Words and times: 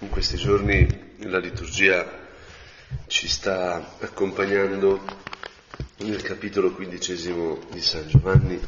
In 0.00 0.10
questi 0.10 0.36
giorni 0.36 0.86
la 1.22 1.38
liturgia 1.38 2.08
ci 3.08 3.26
sta 3.26 3.96
accompagnando 3.98 5.02
nel 5.98 6.22
capitolo 6.22 6.72
quindicesimo 6.72 7.58
di 7.72 7.80
San 7.80 8.06
Giovanni, 8.06 8.60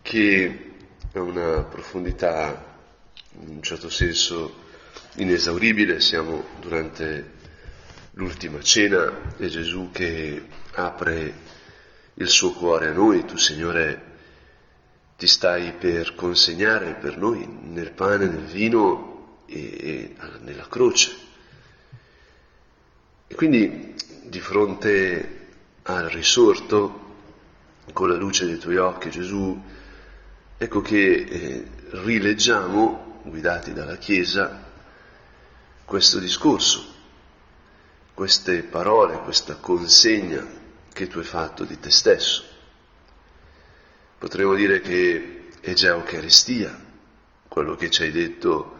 che 0.00 0.72
ha 1.12 1.20
una 1.20 1.64
profondità 1.64 2.78
in 3.42 3.56
un 3.56 3.62
certo 3.62 3.90
senso 3.90 4.68
inesauribile. 5.16 6.00
Siamo 6.00 6.46
durante 6.60 7.32
l'ultima 8.12 8.62
cena 8.62 9.36
e 9.36 9.48
Gesù 9.48 9.90
che 9.92 10.46
apre 10.76 11.34
il 12.14 12.28
suo 12.28 12.52
cuore 12.52 12.88
a 12.88 12.92
noi, 12.92 13.26
tu 13.26 13.36
Signore 13.36 14.08
ti 15.18 15.26
stai 15.26 15.74
per 15.74 16.14
consegnare 16.14 16.94
per 16.94 17.18
noi 17.18 17.46
nel 17.46 17.92
pane, 17.92 18.26
nel 18.26 18.46
vino 18.46 19.09
e, 19.50 19.76
e 19.80 20.14
nella 20.40 20.68
croce. 20.68 21.28
E 23.26 23.34
quindi 23.34 23.94
di 24.24 24.40
fronte 24.40 25.38
al 25.82 26.08
risorto, 26.08 27.08
con 27.92 28.08
la 28.08 28.16
luce 28.16 28.46
dei 28.46 28.58
tuoi 28.58 28.76
occhi, 28.76 29.10
Gesù, 29.10 29.60
ecco 30.56 30.80
che 30.80 31.12
eh, 31.12 31.66
rileggiamo, 31.90 33.20
guidati 33.24 33.72
dalla 33.72 33.96
Chiesa, 33.96 34.68
questo 35.84 36.18
discorso, 36.18 36.86
queste 38.14 38.62
parole, 38.62 39.18
questa 39.18 39.56
consegna 39.56 40.46
che 40.92 41.08
tu 41.08 41.18
hai 41.18 41.24
fatto 41.24 41.64
di 41.64 41.78
te 41.78 41.90
stesso. 41.90 42.44
Potremmo 44.18 44.54
dire 44.54 44.80
che 44.80 45.48
è 45.60 45.72
già 45.72 45.88
Eucaristia, 45.88 46.78
quello 47.48 47.74
che 47.74 47.90
ci 47.90 48.02
hai 48.02 48.12
detto 48.12 48.78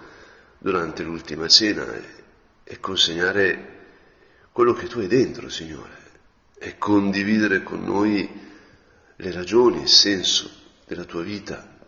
durante 0.62 1.02
l'ultima 1.02 1.48
cena 1.48 1.86
e, 2.62 2.78
consegnare 2.80 3.78
quello 4.52 4.74
che 4.74 4.86
tu 4.86 4.98
hai 4.98 5.06
dentro, 5.06 5.48
Signore, 5.48 5.96
e 6.58 6.76
condividere 6.76 7.62
con 7.62 7.82
noi 7.82 8.28
le 9.16 9.32
ragioni, 9.32 9.80
il 9.80 9.88
senso 9.88 10.50
della 10.86 11.04
tua 11.04 11.22
vita. 11.22 11.78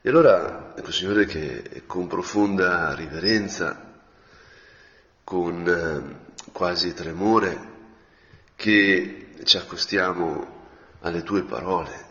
E 0.00 0.08
allora, 0.08 0.74
ecco 0.74 0.90
Signore, 0.90 1.26
che 1.26 1.82
con 1.86 2.06
profonda 2.06 2.94
riverenza, 2.94 4.00
con 5.22 5.68
eh, 5.68 6.50
quasi 6.50 6.94
tremore, 6.94 7.76
che 8.56 9.34
ci 9.44 9.56
accostiamo 9.58 10.56
alle 11.00 11.22
tue 11.22 11.42
parole, 11.42 12.06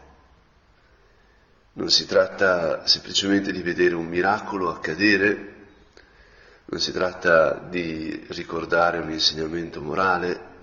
non 1.78 1.92
si 1.92 2.08
tratta 2.08 2.88
semplicemente 2.88 3.52
di 3.52 3.62
vedere 3.62 3.94
un 3.94 4.08
miracolo 4.08 4.72
accadere, 4.72 5.56
non 6.66 6.80
si 6.80 6.92
tratta 6.92 7.54
di 7.54 8.26
ricordare 8.30 8.98
un 8.98 9.12
insegnamento 9.12 9.80
morale. 9.80 10.56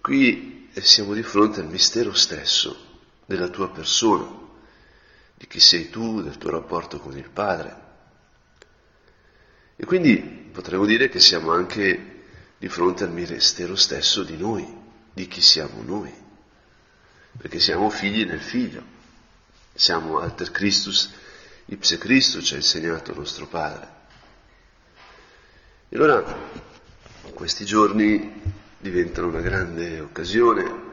Qui 0.00 0.70
siamo 0.72 1.12
di 1.12 1.22
fronte 1.22 1.60
al 1.60 1.68
mistero 1.68 2.14
stesso 2.14 3.02
della 3.26 3.48
tua 3.48 3.70
persona, 3.70 4.26
di 5.34 5.46
chi 5.46 5.60
sei 5.60 5.90
tu, 5.90 6.22
del 6.22 6.38
tuo 6.38 6.50
rapporto 6.50 6.98
con 6.98 7.16
il 7.18 7.28
Padre. 7.28 7.88
E 9.76 9.84
quindi 9.84 10.16
potremmo 10.50 10.86
dire 10.86 11.10
che 11.10 11.20
siamo 11.20 11.52
anche 11.52 12.24
di 12.56 12.68
fronte 12.68 13.04
al 13.04 13.12
mistero 13.12 13.76
stesso 13.76 14.22
di 14.22 14.38
noi, 14.38 14.66
di 15.12 15.28
chi 15.28 15.42
siamo 15.42 15.82
noi, 15.82 16.12
perché 17.36 17.60
siamo 17.60 17.90
figli 17.90 18.24
nel 18.24 18.40
figlio. 18.40 18.99
Siamo 19.72 20.18
alter 20.18 20.50
Christus, 20.50 21.12
ipse 21.66 21.98
Christus 21.98 22.44
ci 22.44 22.54
ha 22.54 22.56
insegnato 22.56 23.14
nostro 23.14 23.46
Padre. 23.46 23.98
E 25.88 25.96
allora 25.96 26.22
questi 27.34 27.64
giorni 27.64 28.42
diventano 28.78 29.28
una 29.28 29.40
grande 29.40 30.00
occasione 30.00 30.88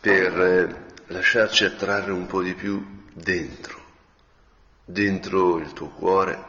per 0.00 0.40
eh, 0.40 0.84
lasciarci 1.06 1.64
attrarre 1.64 2.12
un 2.12 2.26
po' 2.26 2.42
di 2.42 2.54
più 2.54 3.02
dentro, 3.12 3.80
dentro 4.84 5.58
il 5.58 5.72
tuo 5.72 5.88
cuore, 5.88 6.44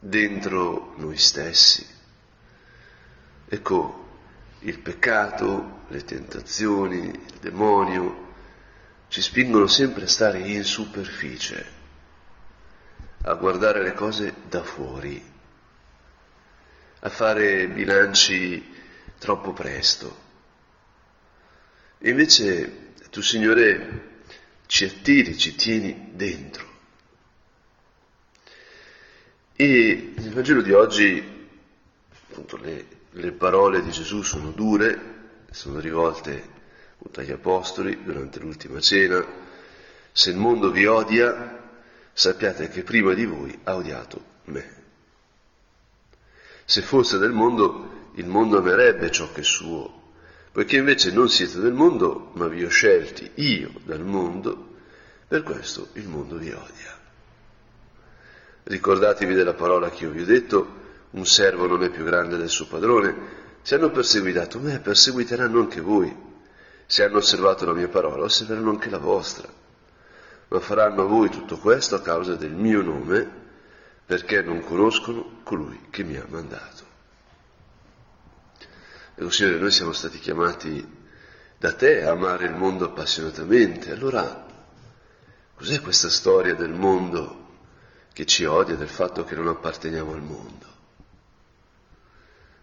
dentro 0.00 0.94
noi 0.96 1.16
stessi. 1.16 1.86
Ecco, 3.48 4.08
il 4.60 4.78
peccato, 4.80 5.84
le 5.88 6.04
tentazioni, 6.04 7.06
il 7.08 7.38
demonio, 7.40 8.25
ci 9.08 9.22
spingono 9.22 9.66
sempre 9.66 10.04
a 10.04 10.08
stare 10.08 10.38
in 10.40 10.64
superficie, 10.64 11.64
a 13.22 13.34
guardare 13.34 13.82
le 13.82 13.92
cose 13.92 14.34
da 14.48 14.62
fuori, 14.62 15.22
a 17.00 17.08
fare 17.08 17.68
bilanci 17.68 18.74
troppo 19.18 19.52
presto. 19.52 20.24
E 21.98 22.10
invece 22.10 22.92
tu, 23.10 23.22
Signore, 23.22 24.20
ci 24.66 24.84
attiri, 24.84 25.38
ci 25.38 25.54
tieni 25.54 26.10
dentro. 26.12 26.74
E 29.54 30.12
nel 30.16 30.32
Vangelo 30.32 30.60
di 30.60 30.72
oggi, 30.72 31.48
appunto, 32.28 32.56
le, 32.58 32.86
le 33.12 33.32
parole 33.32 33.82
di 33.82 33.90
Gesù 33.90 34.20
sono 34.22 34.50
dure, 34.50 35.14
sono 35.50 35.78
rivolte 35.78 36.55
appunto 36.96 37.20
agli 37.20 37.30
apostoli 37.30 38.02
durante 38.02 38.40
l'ultima 38.40 38.80
cena, 38.80 39.24
se 40.12 40.30
il 40.30 40.36
mondo 40.36 40.70
vi 40.70 40.86
odia, 40.86 41.62
sappiate 42.12 42.68
che 42.68 42.82
prima 42.82 43.12
di 43.12 43.26
voi 43.26 43.58
ha 43.64 43.76
odiato 43.76 44.24
me. 44.44 44.74
Se 46.64 46.80
fosse 46.80 47.18
del 47.18 47.32
mondo, 47.32 48.10
il 48.14 48.26
mondo 48.26 48.58
amerebbe 48.58 49.10
ciò 49.10 49.30
che 49.30 49.42
è 49.42 49.44
suo, 49.44 50.04
poiché 50.52 50.76
invece 50.76 51.12
non 51.12 51.28
siete 51.28 51.60
del 51.60 51.74
mondo, 51.74 52.30
ma 52.34 52.48
vi 52.48 52.64
ho 52.64 52.68
scelti 52.68 53.30
io 53.34 53.72
dal 53.84 54.04
mondo, 54.04 54.74
per 55.28 55.42
questo 55.42 55.88
il 55.94 56.08
mondo 56.08 56.36
vi 56.36 56.50
odia. 56.50 56.98
Ricordatevi 58.64 59.34
della 59.34 59.54
parola 59.54 59.90
che 59.90 60.04
io 60.04 60.10
vi 60.10 60.22
ho 60.22 60.24
detto, 60.24 60.84
un 61.10 61.26
servo 61.26 61.66
non 61.66 61.84
è 61.84 61.90
più 61.90 62.04
grande 62.04 62.36
del 62.36 62.48
suo 62.48 62.66
padrone, 62.66 63.14
se 63.62 63.74
hanno 63.74 63.90
perseguitato 63.90 64.58
me, 64.58 64.80
perseguiteranno 64.80 65.60
anche 65.60 65.80
voi. 65.80 66.25
Se 66.86 67.02
hanno 67.02 67.16
osservato 67.18 67.66
la 67.66 67.72
mia 67.72 67.88
parola, 67.88 68.24
osserveranno 68.24 68.70
anche 68.70 68.90
la 68.90 68.98
vostra. 68.98 69.48
Ma 70.48 70.60
faranno 70.60 71.02
a 71.02 71.06
voi 71.06 71.28
tutto 71.28 71.58
questo 71.58 71.96
a 71.96 72.00
causa 72.00 72.36
del 72.36 72.52
mio 72.52 72.80
nome, 72.80 73.28
perché 74.06 74.40
non 74.40 74.60
conoscono 74.60 75.40
colui 75.42 75.88
che 75.90 76.04
mi 76.04 76.16
ha 76.16 76.24
mandato. 76.28 76.84
Ecco, 79.16 79.30
Signore, 79.30 79.58
noi 79.58 79.72
siamo 79.72 79.92
stati 79.92 80.18
chiamati 80.20 80.86
da 81.58 81.72
te 81.72 82.04
a 82.04 82.12
amare 82.12 82.44
il 82.46 82.54
mondo 82.54 82.84
appassionatamente. 82.84 83.90
Allora, 83.90 84.46
cos'è 85.56 85.80
questa 85.80 86.08
storia 86.08 86.54
del 86.54 86.72
mondo 86.72 87.44
che 88.12 88.26
ci 88.26 88.44
odia, 88.44 88.76
del 88.76 88.88
fatto 88.88 89.24
che 89.24 89.34
non 89.34 89.48
apparteniamo 89.48 90.12
al 90.12 90.22
mondo? 90.22 90.66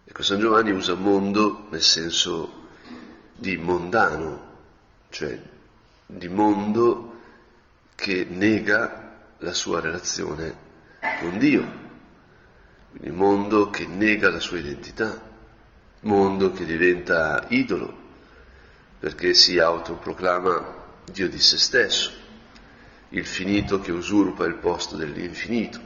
Ecco, 0.04 0.22
San 0.22 0.38
Giovanni 0.38 0.70
usa 0.70 0.94
mondo 0.94 1.66
nel 1.70 1.82
senso 1.82 2.62
di 3.34 3.56
mondano, 3.56 4.52
cioè 5.10 5.38
di 6.06 6.28
mondo 6.28 7.20
che 7.94 8.26
nega 8.28 9.12
la 9.38 9.52
sua 9.52 9.80
relazione 9.80 10.56
con 11.20 11.38
Dio, 11.38 11.82
quindi 12.90 13.10
mondo 13.10 13.70
che 13.70 13.86
nega 13.86 14.30
la 14.30 14.40
sua 14.40 14.58
identità, 14.58 15.20
mondo 16.00 16.52
che 16.52 16.64
diventa 16.64 17.46
idolo 17.48 18.02
perché 18.98 19.34
si 19.34 19.58
autoproclama 19.58 20.82
Dio 21.12 21.28
di 21.28 21.38
se 21.38 21.58
stesso, 21.58 22.10
il 23.10 23.26
finito 23.26 23.80
che 23.80 23.92
usurpa 23.92 24.46
il 24.46 24.54
posto 24.54 24.96
dell'infinito. 24.96 25.78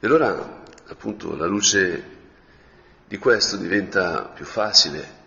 E 0.00 0.06
allora, 0.06 0.62
appunto, 0.86 1.36
la 1.36 1.46
luce 1.46 2.15
di 3.08 3.18
questo 3.18 3.56
diventa 3.56 4.24
più 4.24 4.44
facile 4.44 5.24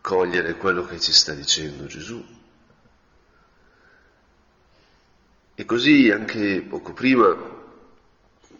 cogliere 0.00 0.56
quello 0.56 0.84
che 0.84 0.98
ci 0.98 1.12
sta 1.12 1.32
dicendo 1.32 1.86
Gesù. 1.86 2.36
E 5.54 5.64
così 5.64 6.10
anche 6.10 6.62
poco 6.62 6.92
prima 6.92 7.56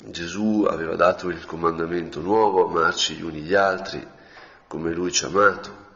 Gesù 0.05 0.66
aveva 0.69 0.94
dato 0.94 1.28
il 1.28 1.44
comandamento 1.46 2.20
nuovo, 2.20 2.69
amarci 2.69 3.14
gli 3.14 3.22
uni 3.22 3.40
gli 3.40 3.55
altri 3.55 4.06
come 4.66 4.93
Lui 4.93 5.11
ci 5.11 5.25
ha 5.25 5.28
amato. 5.28 5.87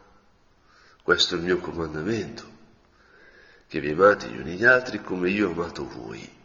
Questo 1.03 1.35
è 1.35 1.39
il 1.39 1.45
mio 1.45 1.59
comandamento, 1.59 2.45
che 3.69 3.81
vi 3.81 3.91
amate 3.91 4.29
gli 4.29 4.39
uni 4.39 4.57
gli 4.57 4.65
altri 4.65 5.01
come 5.03 5.31
io 5.31 5.49
ho 5.49 5.53
amato 5.53 5.87
voi. 5.87 6.41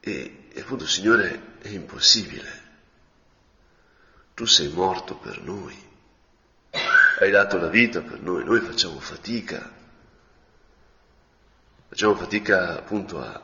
E, 0.00 0.48
e 0.52 0.60
appunto, 0.60 0.86
Signore, 0.86 1.56
è 1.60 1.68
impossibile. 1.68 2.61
Tu 4.34 4.44
sei 4.46 4.68
morto 4.68 5.16
per 5.16 5.42
noi, 5.42 5.76
hai 7.20 7.30
dato 7.30 7.58
la 7.58 7.68
vita 7.68 8.00
per 8.00 8.20
noi, 8.20 8.44
noi 8.44 8.60
facciamo 8.60 8.98
fatica, 8.98 9.70
facciamo 11.88 12.14
fatica 12.14 12.78
appunto 12.78 13.20
a, 13.20 13.40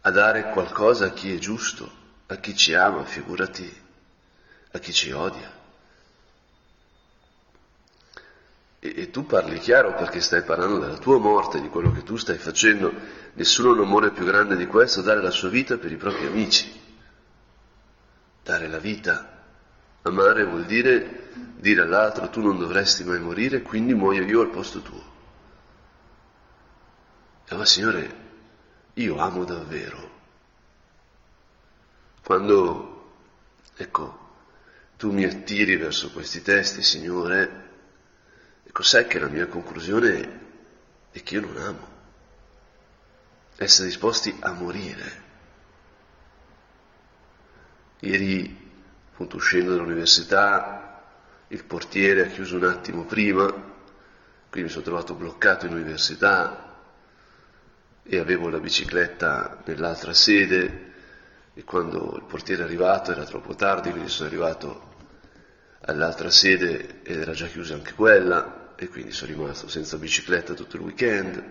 a 0.00 0.10
dare 0.10 0.50
qualcosa 0.50 1.06
a 1.06 1.10
chi 1.10 1.34
è 1.34 1.38
giusto, 1.38 1.90
a 2.26 2.36
chi 2.36 2.54
ci 2.56 2.74
ama, 2.74 3.04
figurati 3.04 3.82
a 4.74 4.78
chi 4.78 4.92
ci 4.92 5.10
odia. 5.12 5.50
E, 8.80 8.94
e, 8.96 9.10
tu 9.10 9.24
parli 9.24 9.58
chiaro 9.58 9.94
perché 9.94 10.20
stai 10.20 10.42
parlando 10.42 10.78
della 10.78 10.98
tua 10.98 11.18
morte, 11.18 11.60
di 11.60 11.68
quello 11.68 11.92
che 11.92 12.02
tu 12.02 12.16
stai 12.16 12.36
facendo. 12.36 12.92
Nessuno 13.34 13.70
ha 13.70 13.72
un 13.72 13.80
amore 13.80 14.10
più 14.10 14.24
grande 14.24 14.56
di 14.56 14.66
questo, 14.66 15.00
dare 15.00 15.22
la 15.22 15.30
sua 15.30 15.48
vita 15.48 15.78
per 15.78 15.90
i 15.90 15.96
propri 15.96 16.26
amici. 16.26 16.83
Dare 18.44 18.68
la 18.68 18.78
vita. 18.78 19.32
Amare 20.02 20.44
vuol 20.44 20.66
dire 20.66 21.24
dire 21.64 21.80
all'altro 21.80 22.28
tu 22.28 22.42
non 22.42 22.58
dovresti 22.58 23.04
mai 23.04 23.18
morire, 23.18 23.62
quindi 23.62 23.94
muoio 23.94 24.22
io 24.24 24.42
al 24.42 24.50
posto 24.50 24.82
tuo. 24.82 25.12
E 27.46 27.54
ma 27.56 27.64
Signore, 27.64 28.22
io 28.94 29.16
amo 29.16 29.44
davvero. 29.44 30.12
Quando, 32.22 33.12
ecco, 33.76 34.18
tu 34.98 35.10
mi 35.10 35.24
attiri 35.24 35.76
verso 35.76 36.10
questi 36.10 36.42
testi, 36.42 36.82
Signore, 36.82 37.70
ecco, 38.64 38.82
sai 38.82 39.06
che 39.06 39.18
la 39.18 39.28
mia 39.28 39.46
conclusione 39.46 40.40
è 41.10 41.22
che 41.22 41.34
io 41.34 41.40
non 41.40 41.56
amo. 41.56 41.88
Essere 43.56 43.88
disposti 43.88 44.36
a 44.40 44.52
morire. 44.52 45.23
Ieri, 48.04 48.70
appunto, 49.12 49.36
uscendo 49.36 49.70
dall'università, 49.70 51.02
il 51.48 51.64
portiere 51.64 52.22
ha 52.22 52.26
chiuso 52.26 52.56
un 52.56 52.64
attimo 52.64 53.04
prima, 53.04 53.46
quindi 53.46 54.68
mi 54.68 54.68
sono 54.68 54.84
trovato 54.84 55.14
bloccato 55.14 55.64
in 55.64 55.72
università 55.72 56.76
e 58.02 58.18
avevo 58.18 58.50
la 58.50 58.58
bicicletta 58.58 59.62
nell'altra 59.64 60.12
sede 60.12 60.92
e 61.54 61.64
quando 61.64 62.16
il 62.16 62.24
portiere 62.24 62.62
è 62.62 62.64
arrivato 62.66 63.10
era 63.10 63.24
troppo 63.24 63.54
tardi, 63.54 63.90
quindi 63.90 64.10
sono 64.10 64.28
arrivato 64.28 64.92
all'altra 65.86 66.30
sede 66.30 67.02
ed 67.02 67.20
era 67.20 67.32
già 67.32 67.46
chiusa 67.46 67.72
anche 67.72 67.94
quella 67.94 68.74
e 68.76 68.88
quindi 68.88 69.12
sono 69.12 69.32
rimasto 69.32 69.66
senza 69.66 69.96
bicicletta 69.96 70.52
tutto 70.52 70.76
il 70.76 70.82
weekend, 70.82 71.42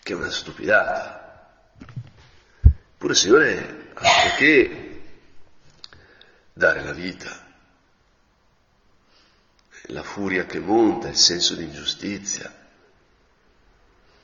che 0.00 0.12
è 0.12 0.16
una 0.16 0.30
stupidata. 0.30 1.58
Pure 2.96 3.14
Signore, 3.14 3.90
perché 3.94 4.93
dare 6.54 6.82
la 6.82 6.92
vita? 6.92 7.42
La 9.88 10.02
furia 10.02 10.46
che 10.46 10.58
monta, 10.58 11.08
il 11.08 11.16
senso 11.16 11.54
di 11.54 11.64
ingiustizia. 11.64 12.50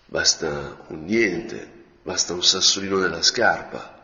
Basta 0.07 0.85
un 0.87 1.05
niente, 1.05 1.85
basta 2.03 2.33
un 2.33 2.43
sassolino 2.43 2.97
nella 2.97 3.21
scarpa 3.21 3.99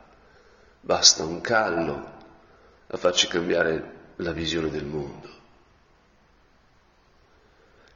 basta 0.87 1.25
un 1.25 1.41
callo 1.41 2.15
a 2.87 2.97
farci 2.97 3.27
cambiare 3.27 4.13
la 4.17 4.31
visione 4.31 4.71
del 4.71 4.85
mondo. 4.85 5.35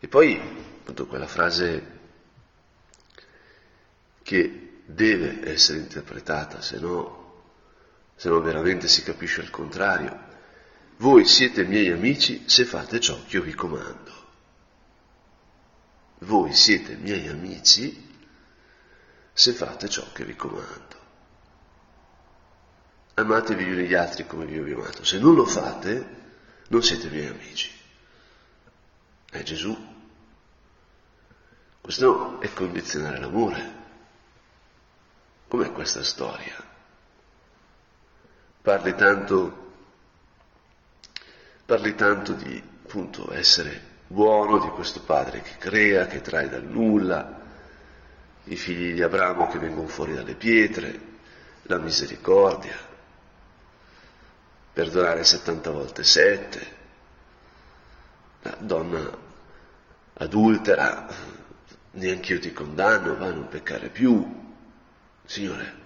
E 0.00 0.08
poi, 0.08 0.36
appunto, 0.36 1.06
quella 1.06 1.28
frase 1.28 1.98
che 4.22 4.82
deve 4.86 5.48
essere 5.48 5.78
interpretata, 5.78 6.60
se 6.60 6.80
no, 6.80 7.19
se 8.20 8.28
no 8.28 8.42
veramente 8.42 8.86
si 8.86 9.02
capisce 9.02 9.40
il 9.40 9.48
contrario. 9.48 10.28
Voi 10.98 11.24
siete 11.24 11.64
miei 11.64 11.88
amici 11.88 12.44
se 12.46 12.66
fate 12.66 13.00
ciò 13.00 13.18
che 13.24 13.36
io 13.36 13.42
vi 13.42 13.54
comando. 13.54 14.12
Voi 16.18 16.52
siete 16.52 16.96
miei 16.96 17.28
amici 17.28 18.08
se 19.32 19.52
fate 19.54 19.88
ciò 19.88 20.04
che 20.12 20.26
vi 20.26 20.36
comando 20.36 20.98
amatevi 23.20 23.64
gli 23.64 23.72
uni 23.72 23.86
gli 23.86 23.94
altri 23.94 24.26
come 24.26 24.46
vi 24.46 24.58
ho 24.58 24.76
amato. 24.76 25.04
Se 25.04 25.18
non 25.18 25.34
lo 25.34 25.44
fate, 25.44 26.18
non 26.68 26.82
siete 26.82 27.08
miei 27.08 27.28
amici. 27.28 27.70
È 29.30 29.42
Gesù. 29.42 29.76
Questo 31.80 32.40
è 32.40 32.52
condizionare 32.52 33.18
l'amore. 33.18 33.78
Com'è 35.48 35.72
questa 35.72 36.02
storia? 36.02 36.68
Parli 38.62 38.94
tanto, 38.94 39.72
parli 41.64 41.94
tanto 41.94 42.32
di 42.32 42.62
appunto 42.84 43.32
essere 43.32 43.88
buono 44.06 44.58
di 44.58 44.68
questo 44.68 45.00
padre 45.00 45.40
che 45.40 45.56
crea, 45.58 46.06
che 46.06 46.20
trae 46.20 46.48
dal 46.48 46.64
nulla, 46.64 47.40
i 48.44 48.56
figli 48.56 48.94
di 48.94 49.02
Abramo 49.02 49.46
che 49.48 49.58
vengono 49.58 49.88
fuori 49.88 50.14
dalle 50.14 50.34
pietre, 50.34 51.08
la 51.62 51.78
misericordia 51.78 52.88
perdonare 54.72 55.24
70 55.24 55.70
volte 55.70 56.04
7, 56.04 56.76
la 58.42 58.56
donna 58.60 59.10
adultera, 60.14 61.06
neanche 61.92 62.32
io 62.32 62.40
ti 62.40 62.52
condanno, 62.52 63.16
va 63.16 63.26
a 63.26 63.32
non 63.32 63.48
peccare 63.48 63.88
più, 63.88 64.26
Signore. 65.24 65.78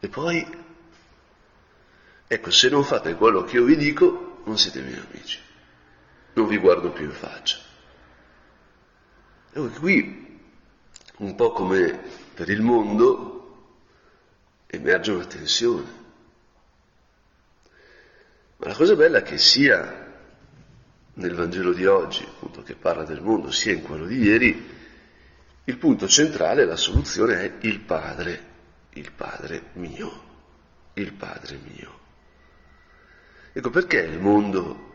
E 0.00 0.08
poi, 0.08 0.61
ecco, 2.32 2.50
se 2.50 2.70
non 2.70 2.82
fate 2.82 3.14
quello 3.14 3.44
che 3.44 3.56
io 3.56 3.64
vi 3.64 3.76
dico, 3.76 4.40
non 4.44 4.56
siete 4.56 4.80
miei 4.80 4.98
amici, 4.98 5.38
non 6.32 6.46
vi 6.46 6.56
guardo 6.56 6.90
più 6.90 7.04
in 7.04 7.12
faccia. 7.12 7.58
E 9.52 9.68
qui, 9.78 10.40
un 11.18 11.34
po' 11.34 11.52
come 11.52 12.00
per 12.32 12.48
il 12.48 12.62
mondo, 12.62 13.66
emerge 14.66 15.10
una 15.10 15.26
tensione. 15.26 16.00
Ma 18.56 18.68
la 18.68 18.74
cosa 18.74 18.96
bella 18.96 19.18
è 19.18 19.22
che 19.22 19.36
sia 19.36 20.10
nel 21.14 21.34
Vangelo 21.34 21.74
di 21.74 21.84
oggi, 21.84 22.24
appunto, 22.24 22.62
che 22.62 22.76
parla 22.76 23.04
del 23.04 23.20
mondo, 23.20 23.50
sia 23.50 23.72
in 23.72 23.82
quello 23.82 24.06
di 24.06 24.16
ieri, 24.16 24.70
il 25.64 25.76
punto 25.76 26.08
centrale, 26.08 26.64
la 26.64 26.76
soluzione 26.76 27.40
è 27.40 27.66
il 27.66 27.80
Padre, 27.80 28.46
il 28.94 29.12
Padre 29.12 29.64
mio, 29.74 30.22
il 30.94 31.12
Padre 31.12 31.58
mio. 31.62 32.01
Ecco 33.52 33.70
perché 33.70 33.98
il 33.98 34.18
mondo 34.18 34.90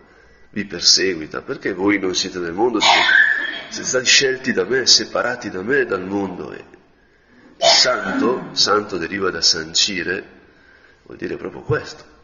vi 0.51 0.65
perseguita, 0.65 1.41
perché 1.41 1.73
voi 1.73 1.99
non 1.99 2.15
siete 2.15 2.39
del 2.39 2.53
mondo, 2.53 2.79
siete, 2.79 3.07
siete 3.69 3.87
stati 3.87 4.05
scelti 4.05 4.53
da 4.53 4.65
me, 4.65 4.85
separati 4.85 5.49
da 5.49 5.61
me, 5.61 5.85
dal 5.85 6.05
mondo. 6.05 6.51
E 6.51 6.63
santo, 7.57 8.49
santo 8.53 8.97
deriva 8.97 9.29
da 9.29 9.41
sancire, 9.41 10.23
vuol 11.03 11.17
dire 11.17 11.37
proprio 11.37 11.61
questo 11.61 12.15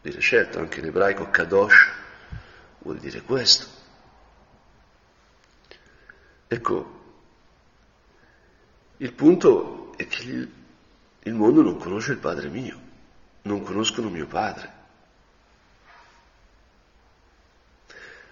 dire 0.00 0.20
scelto, 0.20 0.58
anche 0.58 0.80
in 0.80 0.86
ebraico 0.86 1.28
kadosh 1.30 1.90
vuol 2.78 2.98
dire 2.98 3.22
questo. 3.22 3.66
Ecco, 6.46 6.96
il 8.98 9.12
punto 9.12 9.92
è 9.96 10.06
che 10.06 10.48
il 11.22 11.34
mondo 11.34 11.62
non 11.62 11.76
conosce 11.76 12.12
il 12.12 12.18
Padre 12.18 12.48
mio, 12.48 12.80
non 13.42 13.62
conoscono 13.62 14.08
mio 14.08 14.26
Padre, 14.26 14.72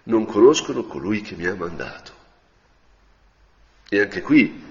non 0.06 0.24
conoscono 0.26 0.84
colui 0.84 1.20
che 1.20 1.34
mi 1.34 1.46
ha 1.46 1.54
mandato. 1.54 2.12
E 3.88 4.00
anche 4.00 4.20
qui 4.22 4.64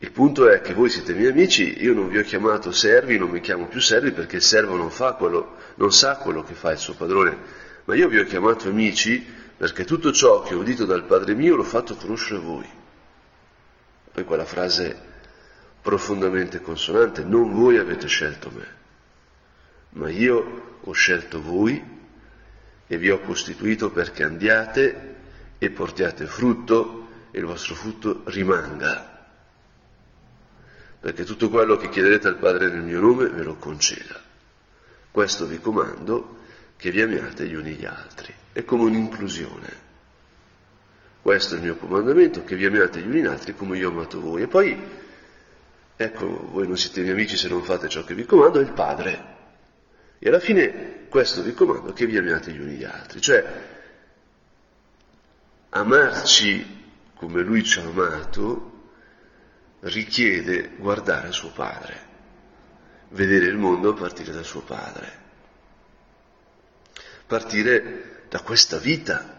il 0.00 0.10
punto 0.12 0.48
è 0.48 0.60
che 0.60 0.74
voi 0.74 0.90
siete 0.90 1.12
miei 1.12 1.30
amici, 1.30 1.82
io 1.82 1.92
non 1.92 2.08
vi 2.08 2.18
ho 2.18 2.22
chiamato 2.22 2.70
servi, 2.72 3.18
non 3.18 3.30
mi 3.30 3.40
chiamo 3.40 3.66
più 3.66 3.80
servi 3.80 4.12
perché 4.12 4.36
il 4.36 4.42
servo 4.42 4.76
non, 4.76 4.92
quello, 5.16 5.56
non 5.74 5.92
sa 5.92 6.16
quello 6.16 6.42
che 6.44 6.54
fa 6.54 6.70
il 6.72 6.78
suo 6.78 6.94
padrone, 6.94 7.36
ma 7.84 7.94
io 7.94 8.08
vi 8.08 8.18
ho 8.18 8.24
chiamato 8.24 8.68
amici 8.68 9.24
perché 9.56 9.84
tutto 9.84 10.12
ciò 10.12 10.42
che 10.42 10.54
ho 10.54 10.58
udito 10.58 10.84
dal 10.84 11.04
Padre 11.04 11.34
mio 11.34 11.56
l'ho 11.56 11.64
fatto 11.64 11.96
conoscere 11.96 12.38
voi. 12.38 12.68
Poi 14.12 14.24
quella 14.24 14.44
frase 14.44 15.06
profondamente 15.82 16.60
consonante, 16.60 17.24
non 17.24 17.52
voi 17.52 17.78
avete 17.78 18.06
scelto 18.06 18.50
me, 18.54 18.66
ma 19.90 20.10
io 20.10 20.78
ho 20.80 20.92
scelto 20.92 21.42
voi 21.42 21.96
e 22.88 22.98
vi 22.98 23.10
ho 23.10 23.20
costituito 23.20 23.90
perché 23.90 24.24
andiate 24.24 25.14
e 25.58 25.70
portiate 25.70 26.26
frutto 26.26 27.08
e 27.30 27.38
il 27.38 27.44
vostro 27.44 27.76
frutto 27.76 28.22
rimanga 28.24 29.16
perché 31.00 31.24
tutto 31.24 31.48
quello 31.48 31.76
che 31.76 31.88
chiederete 31.88 32.26
al 32.26 32.38
Padre 32.38 32.68
nel 32.68 32.82
mio 32.82 33.00
nome 33.00 33.28
ve 33.28 33.42
lo 33.42 33.54
conceda. 33.56 34.20
Questo 35.10 35.46
vi 35.46 35.60
comando, 35.60 36.36
che 36.76 36.90
vi 36.90 37.00
amiate 37.00 37.46
gli 37.46 37.54
uni 37.54 37.74
gli 37.74 37.84
altri. 37.84 38.34
È 38.52 38.64
come 38.64 38.84
un'inclusione. 38.84 39.86
Questo 41.22 41.54
è 41.54 41.58
il 41.58 41.64
mio 41.64 41.76
comandamento, 41.76 42.42
che 42.42 42.56
vi 42.56 42.66
amiate 42.66 43.00
gli 43.00 43.06
uni 43.06 43.20
gli 43.20 43.26
altri 43.26 43.54
come 43.54 43.78
io 43.78 43.88
ho 43.88 43.92
amato 43.92 44.20
voi. 44.20 44.42
E 44.42 44.48
poi, 44.48 44.76
ecco, 45.96 46.48
voi 46.50 46.66
non 46.66 46.76
siete 46.76 47.00
miei 47.00 47.12
amici 47.12 47.36
se 47.36 47.48
non 47.48 47.62
fate 47.62 47.88
ciò 47.88 48.02
che 48.04 48.14
vi 48.14 48.24
comando, 48.24 48.58
è 48.58 48.62
il 48.62 48.72
Padre. 48.72 49.36
E 50.18 50.28
alla 50.28 50.40
fine 50.40 51.06
questo 51.08 51.42
vi 51.42 51.54
comando, 51.54 51.92
che 51.92 52.06
vi 52.06 52.16
amiate 52.16 52.52
gli 52.52 52.60
uni 52.60 52.74
gli 52.74 52.84
altri. 52.84 53.20
Cioè, 53.20 53.44
amarci 55.70 56.76
come 57.14 57.42
lui 57.42 57.64
ci 57.64 57.78
ha 57.78 57.82
amato, 57.82 58.68
richiede 59.80 60.70
guardare 60.76 61.32
suo 61.32 61.50
padre, 61.50 62.06
vedere 63.10 63.46
il 63.46 63.56
mondo 63.56 63.90
a 63.90 63.94
partire 63.94 64.32
da 64.32 64.42
suo 64.42 64.60
padre, 64.62 65.12
partire 67.26 68.24
da 68.28 68.40
questa 68.40 68.78
vita. 68.78 69.36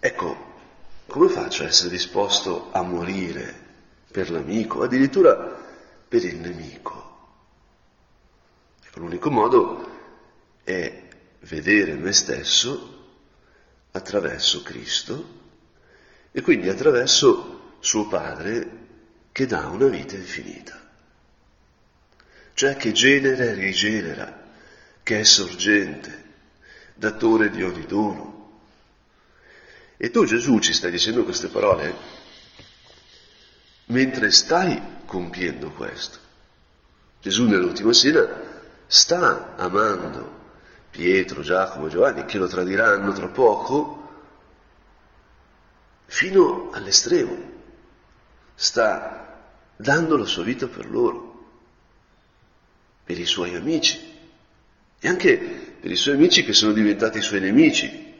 Ecco, 0.00 0.46
come 1.06 1.28
faccio 1.28 1.64
a 1.64 1.66
essere 1.66 1.90
disposto 1.90 2.68
a 2.72 2.82
morire 2.82 3.66
per 4.10 4.30
l'amico, 4.30 4.82
addirittura 4.82 5.34
per 6.08 6.24
il 6.24 6.36
nemico? 6.36 7.07
L'unico 8.98 9.30
modo 9.30 9.96
è 10.64 11.02
vedere 11.42 11.94
me 11.94 12.12
stesso 12.12 12.96
attraverso 13.92 14.62
Cristo 14.62 15.36
e 16.32 16.40
quindi 16.40 16.68
attraverso 16.68 17.76
suo 17.78 18.08
Padre 18.08 18.86
che 19.30 19.46
dà 19.46 19.68
una 19.68 19.86
vita 19.86 20.16
infinita, 20.16 20.90
cioè 22.54 22.76
che 22.76 22.90
genera 22.90 23.44
e 23.44 23.54
rigenera, 23.54 24.50
che 25.04 25.20
è 25.20 25.22
sorgente, 25.22 26.24
datore 26.94 27.50
di 27.50 27.62
ogni 27.62 27.86
dono. 27.86 28.60
E 29.96 30.10
tu 30.10 30.24
Gesù 30.24 30.58
ci 30.58 30.72
stai 30.72 30.90
dicendo 30.90 31.22
queste 31.22 31.46
parole 31.46 31.94
mentre 33.86 34.32
stai 34.32 34.82
compiendo 35.06 35.70
questo. 35.70 36.18
Gesù 37.20 37.46
nell'ultima 37.46 37.92
sera 37.92 38.47
sta 38.88 39.54
amando 39.56 40.36
Pietro, 40.90 41.42
Giacomo, 41.42 41.88
Giovanni, 41.88 42.24
che 42.24 42.38
lo 42.38 42.48
tradiranno 42.48 43.12
tra 43.12 43.28
poco, 43.28 44.08
fino 46.06 46.70
all'estremo. 46.72 47.56
Sta 48.54 49.44
dando 49.76 50.16
la 50.16 50.24
sua 50.24 50.42
vita 50.42 50.66
per 50.66 50.90
loro, 50.90 51.26
per 53.04 53.18
i 53.18 53.26
suoi 53.26 53.54
amici 53.54 54.16
e 54.98 55.08
anche 55.08 55.36
per 55.80 55.90
i 55.90 55.96
suoi 55.96 56.14
amici 56.14 56.42
che 56.42 56.52
sono 56.52 56.72
diventati 56.72 57.18
i 57.18 57.22
suoi 57.22 57.40
nemici, 57.40 58.14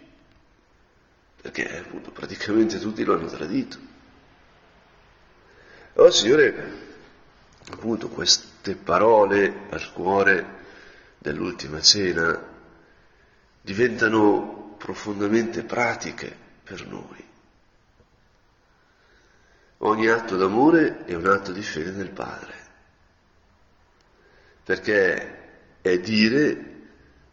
perché 1.40 1.78
appunto 1.78 2.12
praticamente 2.12 2.78
tutti 2.78 3.02
lo 3.02 3.14
hanno 3.14 3.26
tradito. 3.26 3.78
Allora, 5.94 6.12
Signore, 6.12 6.88
appunto 7.70 8.08
queste 8.08 8.75
parole 8.75 9.66
al 9.70 9.92
cuore 9.92 10.56
dell'ultima 11.18 11.80
cena 11.80 12.40
diventano 13.60 14.75
profondamente 14.78 15.62
pratiche 15.62 16.34
per 16.62 16.87
noi. 16.87 17.26
Ogni 19.78 20.08
atto 20.08 20.37
d'amore 20.37 21.04
è 21.04 21.14
un 21.14 21.26
atto 21.26 21.52
di 21.52 21.62
fede 21.62 21.90
nel 21.90 22.10
Padre, 22.10 22.54
perché 24.64 25.37
è 25.80 25.98
dire 25.98 26.76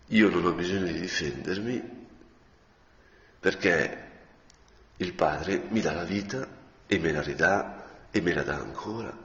io 0.07 0.29
non 0.29 0.45
ho 0.45 0.51
bisogno 0.51 0.85
di 0.85 0.99
difendermi, 0.99 2.07
perché 3.39 4.03
il 4.97 5.13
Padre 5.13 5.63
mi 5.69 5.81
dà 5.81 5.93
la 5.93 6.03
vita 6.03 6.47
e 6.85 6.99
me 6.99 7.11
la 7.11 7.21
ridà 7.21 8.07
e 8.11 8.21
me 8.21 8.33
la 8.33 8.43
dà 8.43 8.55
ancora. 8.55 9.24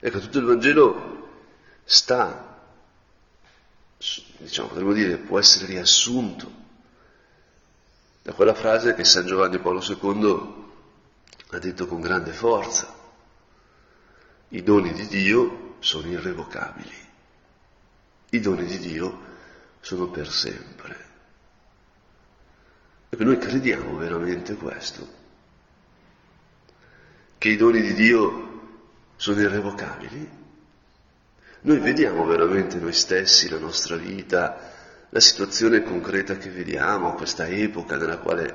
Ecco, 0.00 0.18
tutto 0.18 0.38
il 0.38 0.44
Vangelo 0.46 1.28
sta 1.84 2.50
diciamo, 4.38 4.68
potremmo 4.68 4.92
dire, 4.92 5.18
può 5.18 5.38
essere 5.38 5.66
riassunto 5.66 6.58
da 8.22 8.32
quella 8.32 8.54
frase 8.54 8.94
che 8.94 9.04
San 9.04 9.26
Giovanni 9.26 9.58
Paolo 9.58 9.82
II 9.82 10.54
ha 11.50 11.58
detto 11.58 11.86
con 11.86 12.00
grande 12.00 12.32
forza. 12.32 12.96
I 14.48 14.62
doni 14.62 14.92
di 14.92 15.06
Dio 15.06 15.76
sono 15.80 16.06
irrevocabili. 16.08 17.08
I 18.30 18.40
doni 18.40 18.64
di 18.64 18.78
Dio 18.78 19.28
sono 19.80 20.08
per 20.08 20.30
sempre. 20.30 21.08
E 23.10 23.24
noi 23.24 23.38
crediamo 23.38 23.96
veramente 23.96 24.54
questo, 24.54 25.18
che 27.36 27.48
i 27.48 27.56
doni 27.56 27.80
di 27.80 27.92
Dio 27.94 28.49
sono 29.20 29.38
irrevocabili. 29.42 30.30
Noi 31.60 31.78
vediamo 31.78 32.24
veramente 32.24 32.78
noi 32.78 32.94
stessi, 32.94 33.50
la 33.50 33.58
nostra 33.58 33.96
vita, 33.96 34.72
la 35.10 35.20
situazione 35.20 35.82
concreta 35.82 36.38
che 36.38 36.48
vediamo, 36.48 37.12
questa 37.12 37.46
epoca 37.46 37.98
nella 37.98 38.16
quale 38.16 38.54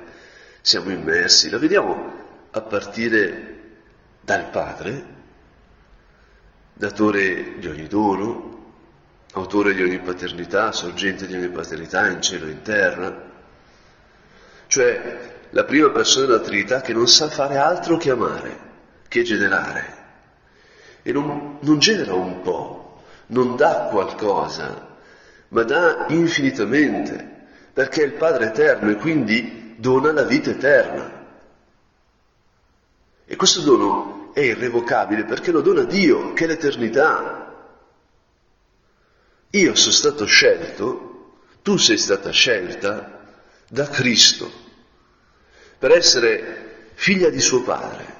siamo 0.61 0.89
immersi, 0.89 1.51
la 1.51 1.59
vediamo 1.59 2.13
a 2.49 2.61
partire 2.61 3.59
dal 4.21 4.49
Padre, 4.49 5.05
datore 6.73 7.59
di 7.59 7.67
ogni 7.67 7.85
dono, 7.85 8.73
autore 9.33 9.75
di 9.75 9.83
ogni 9.83 9.99
paternità, 9.99 10.71
sorgente 10.71 11.27
di 11.27 11.35
ogni 11.35 11.49
paternità 11.49 12.07
in 12.07 12.23
cielo 12.23 12.47
e 12.47 12.49
in 12.49 12.61
terra, 12.63 13.31
cioè 14.65 15.33
la 15.51 15.63
prima 15.63 15.91
persona 15.91 16.25
della 16.25 16.39
Trinità 16.39 16.81
che 16.81 16.93
non 16.93 17.07
sa 17.07 17.29
fare 17.29 17.57
altro 17.57 17.97
che 17.97 18.09
amare, 18.09 18.59
che 19.07 19.21
generare, 19.21 19.94
e 21.07 21.11
non, 21.11 21.59
non 21.59 21.77
genera 21.77 22.15
un 22.15 22.41
po', 22.41 23.03
non 23.27 23.55
dà 23.55 23.89
qualcosa, 23.91 24.97
ma 25.49 25.61
dà 25.61 26.07
infinitamente, 26.09 27.45
perché 27.71 28.01
è 28.01 28.05
il 28.05 28.13
Padre 28.13 28.47
eterno 28.47 28.89
e 28.89 28.95
quindi 28.95 29.75
dona 29.77 30.11
la 30.11 30.23
vita 30.23 30.49
eterna. 30.49 31.27
E 33.23 33.35
questo 33.35 33.61
dono 33.61 34.31
è 34.33 34.39
irrevocabile 34.39 35.25
perché 35.25 35.51
lo 35.51 35.61
dona 35.61 35.83
Dio, 35.83 36.33
che 36.33 36.45
è 36.45 36.47
l'eternità. 36.47 37.53
Io 39.51 39.75
sono 39.75 39.93
stato 39.93 40.25
scelto, 40.25 41.35
tu 41.61 41.77
sei 41.77 41.99
stata 41.99 42.31
scelta 42.31 43.21
da 43.69 43.87
Cristo 43.89 44.51
per 45.77 45.91
essere 45.91 46.89
figlia 46.95 47.29
di 47.29 47.39
suo 47.39 47.61
Padre. 47.61 48.14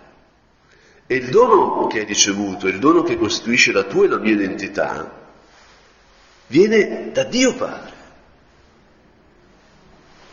E 1.08 1.16
il 1.16 1.30
dono 1.30 1.86
che 1.88 2.00
hai 2.00 2.06
ricevuto, 2.06 2.68
il 2.68 2.80
dono 2.80 3.04
che 3.04 3.18
costituisce 3.18 3.72
la 3.72 3.84
tua 3.84 4.06
e 4.06 4.08
la 4.08 4.18
mia 4.18 4.34
identità, 4.34 5.30
viene 6.48 7.12
da 7.12 7.24
Dio 7.24 7.56
Padre. 7.56 7.94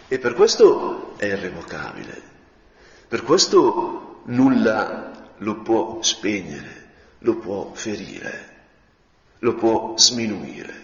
E 0.09 0.19
per 0.19 0.33
questo 0.35 1.15
è 1.19 1.27
irrevocabile. 1.27 2.31
Per 3.07 3.23
questo 3.23 4.23
nulla 4.27 5.31
lo 5.39 5.61
può 5.61 6.03
spegnere, 6.03 6.89
lo 7.19 7.37
può 7.37 7.73
ferire, 7.75 8.49
lo 9.41 9.55
può 9.55 9.95
sminuire. 9.97 10.81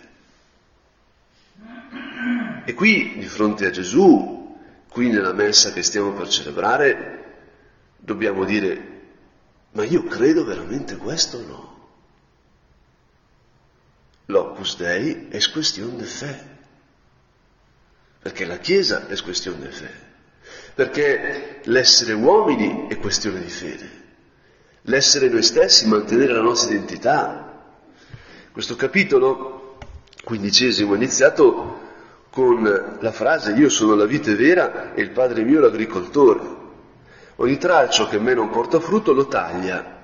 E 2.66 2.74
qui, 2.74 3.16
di 3.16 3.26
fronte 3.26 3.66
a 3.66 3.70
Gesù, 3.70 4.54
qui 4.88 5.08
nella 5.08 5.32
messa 5.32 5.72
che 5.72 5.82
stiamo 5.82 6.12
per 6.12 6.28
celebrare, 6.28 7.24
dobbiamo 7.96 8.44
dire 8.44 8.87
ma 9.72 9.84
io 9.84 10.04
credo 10.04 10.44
veramente 10.44 10.96
questo 10.96 11.38
o 11.38 11.46
no? 11.46 11.76
L'opus 14.26 14.76
Dei 14.76 15.28
è 15.28 15.38
questione 15.50 15.96
di 15.96 16.04
fede, 16.04 16.56
perché 18.20 18.44
la 18.44 18.58
Chiesa 18.58 19.06
è 19.06 19.16
questione 19.22 19.66
di 19.66 19.72
fede, 19.72 20.06
perché 20.74 21.60
l'essere 21.64 22.12
uomini 22.12 22.88
è 22.88 22.98
questione 22.98 23.40
di 23.40 23.48
fede, 23.48 23.90
l'essere 24.82 25.28
noi 25.28 25.42
stessi, 25.42 25.86
mantenere 25.86 26.32
la 26.32 26.42
nostra 26.42 26.72
identità. 26.74 27.44
Questo 28.52 28.76
capitolo 28.76 29.78
quindicesimo 30.24 30.92
è 30.92 30.96
iniziato 30.96 31.86
con 32.30 32.98
la 33.00 33.12
frase 33.12 33.52
io 33.52 33.68
sono 33.68 33.94
la 33.94 34.04
vite 34.04 34.34
vera 34.34 34.92
e 34.94 35.00
il 35.00 35.10
Padre 35.10 35.42
mio 35.42 35.60
l'agricoltore. 35.60 36.57
Ogni 37.40 37.56
tralcio 37.56 38.08
che 38.08 38.16
a 38.16 38.20
me 38.20 38.34
non 38.34 38.50
porta 38.50 38.80
frutto 38.80 39.12
lo 39.12 39.28
taglia, 39.28 39.96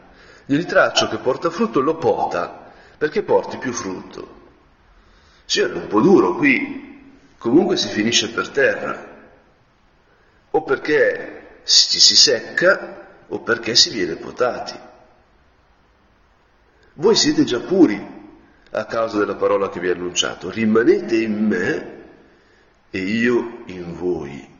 ogni 0.48 0.64
tralcio 0.64 1.08
che 1.08 1.16
porta 1.18 1.50
frutto 1.50 1.80
lo 1.80 1.96
pota, 1.96 2.70
perché 2.96 3.24
porti 3.24 3.58
più 3.58 3.72
frutto. 3.72 4.42
Sì, 5.44 5.60
è 5.60 5.64
un 5.64 5.88
po' 5.88 6.00
duro 6.00 6.36
qui, 6.36 7.12
comunque 7.38 7.76
si 7.76 7.88
finisce 7.88 8.30
per 8.30 8.50
terra, 8.50 9.06
o 10.50 10.62
perché 10.62 11.60
ci 11.64 11.98
si 11.98 12.14
secca 12.14 13.02
o 13.26 13.40
perché 13.40 13.74
si 13.74 13.90
viene 13.90 14.14
potati. 14.14 14.78
Voi 16.94 17.16
siete 17.16 17.42
già 17.42 17.58
puri 17.58 18.12
a 18.70 18.84
causa 18.84 19.18
della 19.18 19.34
parola 19.34 19.70
che 19.70 19.80
vi 19.80 19.88
ho 19.88 19.92
annunciato, 19.92 20.50
rimanete 20.50 21.16
in 21.16 21.46
me 21.46 22.02
e 22.90 22.98
io 23.00 23.62
in 23.66 23.92
voi. 23.96 24.53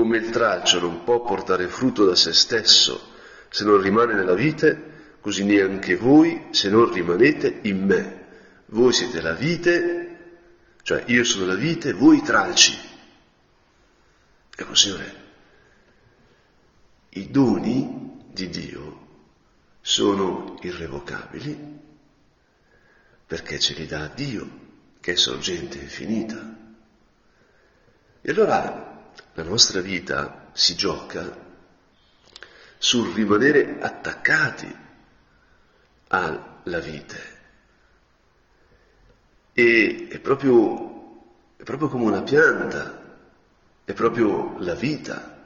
Come 0.00 0.16
il 0.16 0.30
tralcio 0.30 0.80
non 0.80 1.04
può 1.04 1.20
portare 1.20 1.68
frutto 1.68 2.06
da 2.06 2.14
se 2.16 2.32
stesso 2.32 3.12
se 3.50 3.64
non 3.64 3.82
rimane 3.82 4.14
nella 4.14 4.32
vite, 4.32 5.18
così 5.20 5.44
neanche 5.44 5.94
voi 5.94 6.46
se 6.52 6.70
non 6.70 6.90
rimanete 6.90 7.58
in 7.64 7.84
me. 7.84 8.24
Voi 8.68 8.94
siete 8.94 9.20
la 9.20 9.34
vite, 9.34 10.38
cioè 10.84 11.04
io 11.08 11.22
sono 11.22 11.44
la 11.44 11.54
vite, 11.54 11.92
voi 11.92 12.16
i 12.16 12.22
tralci. 12.22 12.78
Ecco, 14.56 14.74
Signore, 14.74 15.14
i 17.10 17.30
doni 17.30 18.22
di 18.32 18.48
Dio 18.48 19.06
sono 19.82 20.56
irrevocabili 20.62 21.78
perché 23.26 23.58
ce 23.58 23.74
li 23.74 23.84
dà 23.84 24.06
Dio, 24.06 24.48
che 24.98 25.12
è 25.12 25.16
sorgente 25.16 25.76
infinita. 25.76 26.56
E 28.22 28.30
allora 28.30 28.89
la 29.42 29.48
nostra 29.48 29.80
vita 29.80 30.50
si 30.52 30.74
gioca 30.74 31.48
sul 32.76 33.14
rimanere 33.14 33.78
attaccati 33.80 34.76
alla 36.08 36.78
vite. 36.80 37.38
E 39.54 40.08
è 40.10 40.18
proprio, 40.18 41.22
è 41.56 41.62
proprio 41.62 41.88
come 41.88 42.04
una 42.04 42.22
pianta, 42.22 43.16
è 43.84 43.92
proprio 43.94 44.58
la 44.58 44.74
vita. 44.74 45.38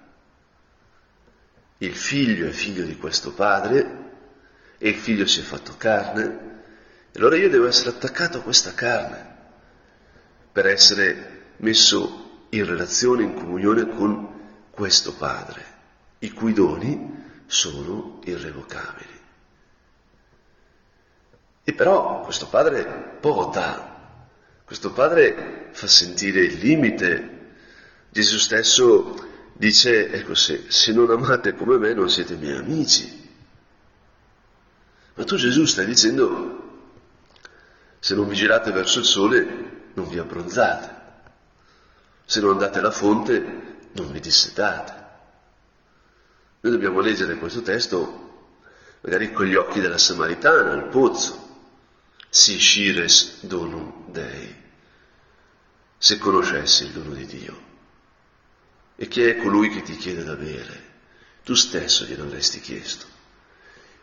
Il 1.78 1.94
figlio 1.94 2.48
è 2.48 2.50
figlio 2.50 2.84
di 2.84 2.96
questo 2.96 3.32
padre 3.32 4.02
e 4.78 4.88
il 4.88 4.96
figlio 4.96 5.26
si 5.26 5.38
è 5.38 5.42
fatto 5.44 5.76
carne, 5.76 6.52
e 7.12 7.18
allora 7.18 7.36
io 7.36 7.48
devo 7.48 7.68
essere 7.68 7.90
attaccato 7.90 8.38
a 8.38 8.42
questa 8.42 8.74
carne 8.74 9.32
per 10.50 10.66
essere 10.66 11.52
messo 11.58 12.23
in 12.56 12.66
relazione, 12.66 13.25
in 13.25 13.34
comunione 13.34 13.88
con 13.88 14.28
questo 14.70 15.14
padre, 15.14 15.64
i 16.20 16.30
cui 16.32 16.52
doni 16.52 17.23
sono 17.46 18.20
irrevocabili. 18.25 19.20
E 21.64 21.73
però 21.73 22.20
questo 22.20 22.49
padre 22.49 23.16
pota, 23.20 24.20
questo 24.64 24.92
padre 24.92 25.70
fa 25.73 25.87
sentire 25.87 26.40
il 26.40 26.58
limite. 26.58 27.52
Gesù 28.11 28.38
stesso 28.38 29.32
dice, 29.54 30.11
ecco, 30.11 30.34
se, 30.34 30.64
se 30.68 30.92
non 30.92 31.11
amate 31.11 31.54
come 31.54 31.78
me 31.78 31.94
non 31.94 32.11
siete 32.11 32.37
miei 32.37 32.58
amici. 32.58 33.23
Ma 35.14 35.25
tu 35.25 35.37
Gesù 35.37 35.64
stai 35.64 35.87
dicendo, 35.87 36.62
se 37.99 38.14
non 38.14 38.28
vi 38.28 38.34
girate 38.34 38.70
verso 38.73 38.99
il 38.99 39.04
sole 39.04 39.73
non 39.94 40.08
vi 40.08 40.18
abbronzate, 40.18 40.93
se 42.24 42.40
non 42.40 42.50
andate 42.50 42.78
alla 42.78 42.90
fonte 42.90 43.40
non 43.92 44.10
vi 44.10 44.20
dissetate. 44.20 45.02
Noi 46.60 46.72
dobbiamo 46.72 47.00
leggere 47.00 47.36
questo 47.36 47.62
testo 47.62 48.24
magari 49.04 49.32
con 49.32 49.44
gli 49.44 49.54
occhi 49.54 49.80
della 49.80 49.98
Samaritana, 49.98 50.72
al 50.72 50.88
pozzo, 50.88 51.42
si 52.30 52.58
scires 52.58 53.44
donum 53.44 54.10
Dei, 54.10 54.62
se 55.98 56.18
conoscessi 56.18 56.84
il 56.84 56.90
dono 56.90 57.12
di 57.12 57.26
Dio. 57.26 57.72
E 58.96 59.06
chi 59.06 59.22
è 59.22 59.36
colui 59.36 59.68
che 59.68 59.82
ti 59.82 59.96
chiede 59.96 60.24
da 60.24 60.34
bere? 60.34 60.92
Tu 61.44 61.54
stesso 61.54 62.04
glielo 62.04 62.24
avresti 62.24 62.60
chiesto 62.60 63.06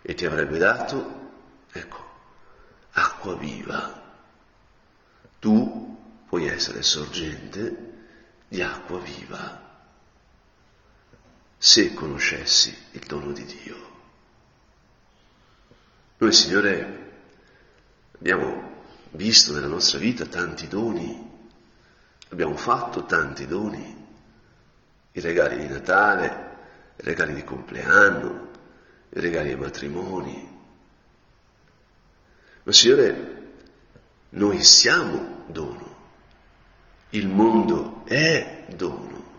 e 0.03 0.13
ti 0.13 0.25
avrebbe 0.25 0.59
dato, 0.59 1.29
ecco, 1.71 2.09
acqua 2.91 3.35
viva. 3.35 3.99
Tu 5.39 6.23
puoi 6.27 6.47
essere 6.47 6.83
sorgente 6.83 7.90
di 8.51 8.61
acqua 8.61 8.99
viva 8.99 9.69
se 11.57 11.93
conoscessi 11.93 12.75
il 12.91 13.05
dono 13.05 13.31
di 13.31 13.45
Dio. 13.45 13.89
Noi, 16.17 16.33
Signore, 16.33 17.11
abbiamo 18.13 18.83
visto 19.11 19.53
nella 19.53 19.67
nostra 19.67 19.99
vita 19.99 20.25
tanti 20.25 20.67
doni, 20.67 21.29
abbiamo 22.27 22.57
fatto 22.57 23.05
tanti 23.05 23.47
doni, 23.47 24.05
i 25.13 25.19
regali 25.21 25.57
di 25.57 25.67
Natale, 25.69 26.57
i 26.97 27.03
regali 27.03 27.33
di 27.33 27.45
compleanno, 27.45 28.49
i 29.11 29.19
regali 29.21 29.51
ai 29.51 29.57
matrimoni. 29.57 30.59
Ma 32.63 32.71
Signore, 32.73 33.53
noi 34.31 34.61
siamo 34.61 35.45
dono, 35.47 35.90
il 37.11 37.27
mondo 37.27 38.03
è 38.05 38.65
dono 38.75 39.29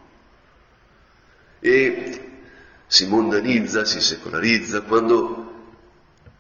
e 1.61 2.31
si 2.87 3.07
mondanizza, 3.07 3.85
si 3.85 4.01
secolarizza 4.01 4.83
quando 4.83 5.51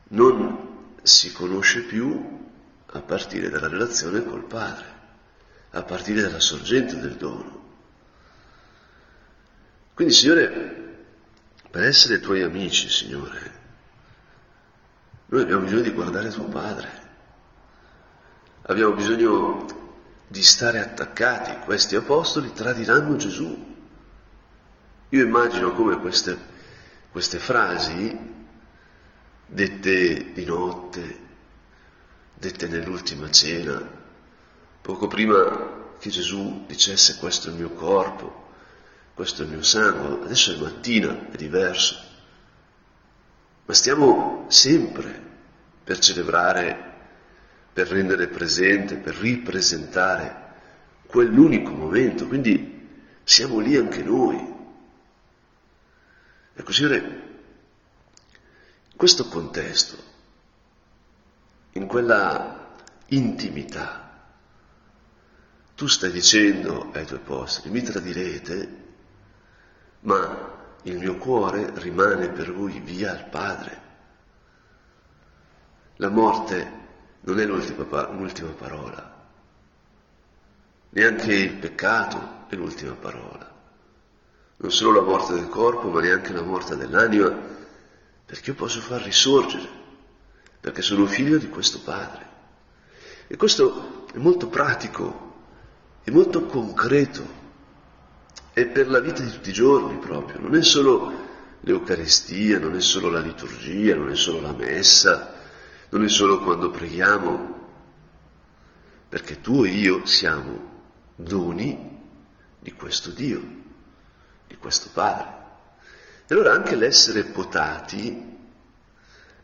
non 0.09 0.90
si 1.03 1.33
conosce 1.33 1.83
più 1.83 2.40
a 2.87 3.01
partire 3.01 3.49
dalla 3.49 3.68
relazione 3.68 4.23
col 4.25 4.45
Padre, 4.45 4.85
a 5.71 5.83
partire 5.83 6.21
dalla 6.21 6.40
sorgente 6.40 6.99
del 6.99 7.14
dono. 7.14 7.61
Quindi, 9.95 10.12
Signore, 10.12 10.97
per 11.71 11.85
essere 11.85 12.21
tuoi 12.21 12.42
amici, 12.42 12.90
Signore, 12.90 13.61
noi 15.27 15.42
abbiamo 15.42 15.62
bisogno 15.62 15.81
di 15.81 15.90
guardare 15.90 16.29
tuo 16.29 16.45
Padre, 16.45 16.90
abbiamo 18.62 18.92
bisogno 18.92 19.82
di 20.33 20.42
stare 20.42 20.81
attaccati. 20.81 21.62
Questi 21.62 21.95
apostoli 21.95 22.55
tradiranno 22.55 23.16
Gesù. 23.16 23.71
Io 25.11 25.23
immagino 25.23 25.73
come 25.73 26.01
queste, 26.01 26.38
queste 27.11 27.38
frasi, 27.38 28.18
dette 29.45 30.33
di 30.33 30.45
notte, 30.47 31.18
dette 32.33 32.66
nell'ultima 32.66 33.31
cena, 33.31 33.87
poco 34.81 35.07
prima 35.07 35.97
che 35.99 36.09
Gesù 36.09 36.64
dicesse 36.66 37.18
questo 37.18 37.49
è 37.49 37.51
il 37.53 37.59
mio 37.59 37.71
corpo, 37.73 38.49
questo 39.12 39.42
è 39.42 39.45
il 39.45 39.51
mio 39.51 39.62
sangue, 39.62 40.25
adesso 40.25 40.55
è 40.55 40.57
mattina, 40.57 41.29
è 41.31 41.37
diverso, 41.37 42.01
ma 43.66 43.75
stiamo 43.75 44.47
sempre 44.49 45.31
per 45.85 45.99
celebrare, 45.99 46.91
per 47.72 47.88
rendere 47.88 48.28
presente, 48.28 48.96
per 48.96 49.14
ripresentare 49.14 50.40
quell'unico 51.06 51.72
momento, 51.72 52.26
quindi 52.26 52.88
siamo 53.24 53.58
lì 53.58 53.76
anche 53.76 54.02
noi. 54.02 54.50
Ecco, 56.54 56.72
Signore, 56.72 56.98
in 56.98 58.96
questo 58.96 59.26
contesto, 59.28 59.96
in 61.72 61.87
quella 61.87 62.74
intimità, 63.06 64.26
tu 65.74 65.87
stai 65.87 66.11
dicendo 66.11 66.90
ai 66.92 67.06
tuoi 67.06 67.20
apostoli, 67.20 67.70
mi 67.70 67.82
tradirete, 67.82 68.80
ma 70.00 70.61
il 70.82 70.98
mio 70.98 71.16
cuore 71.16 71.72
rimane 71.76 72.28
per 72.28 72.52
voi 72.52 72.80
via 72.80 73.12
al 73.12 73.28
Padre. 73.28 73.80
La 75.96 76.08
morte 76.08 76.80
non 77.24 77.38
è 77.38 77.44
l'ultima, 77.44 77.85
parola, 77.85 79.14
neanche 80.90 81.35
il 81.35 81.54
peccato 81.54 82.44
è 82.48 82.54
l'ultima 82.56 82.92
parola. 82.92 83.50
Non 84.56 84.70
solo 84.70 85.00
la 85.00 85.06
morte 85.06 85.35
del 85.35 85.48
corpo, 85.48 85.88
ma 85.88 86.00
neanche 86.00 86.32
la 86.32 86.42
morte 86.42 86.76
dell'anima, 86.76 87.30
perché 88.24 88.50
io 88.50 88.56
posso 88.56 88.80
far 88.80 89.02
risorgere, 89.02 89.68
perché 90.61 90.82
sono 90.82 91.06
figlio 91.06 91.38
di 91.38 91.48
questo 91.48 91.80
Padre. 91.80 92.30
E 93.26 93.37
questo 93.37 94.06
è 94.12 94.18
molto 94.18 94.48
pratico, 94.48 95.35
è 96.02 96.11
molto 96.11 96.44
concreto, 96.46 97.40
è 98.52 98.66
per 98.66 98.88
la 98.88 99.00
vita 99.00 99.22
di 99.22 99.30
tutti 99.30 99.50
i 99.50 99.54
giorni 99.54 99.96
proprio, 99.98 100.40
non 100.40 100.54
è 100.54 100.62
solo 100.62 101.30
l'Eucaristia, 101.61 102.58
non 102.58 102.74
è 102.74 102.80
solo 102.80 103.08
la 103.08 103.20
liturgia, 103.20 103.94
non 103.94 104.11
è 104.11 104.16
solo 104.16 104.40
la 104.40 104.52
messa, 104.52 105.41
non 105.92 106.05
è 106.05 106.09
solo 106.09 106.40
quando 106.40 106.70
preghiamo, 106.70 107.61
perché 109.09 109.40
tu 109.40 109.64
e 109.64 109.68
io 109.68 110.07
siamo 110.07 110.70
doni 111.14 112.00
di 112.59 112.72
questo 112.72 113.11
Dio 113.11 113.61
di 114.46 114.57
questo 114.57 114.90
Padre. 114.92 115.40
E 116.26 116.35
allora 116.35 116.52
anche 116.52 116.76
l'essere 116.76 117.24
potati, 117.24 118.38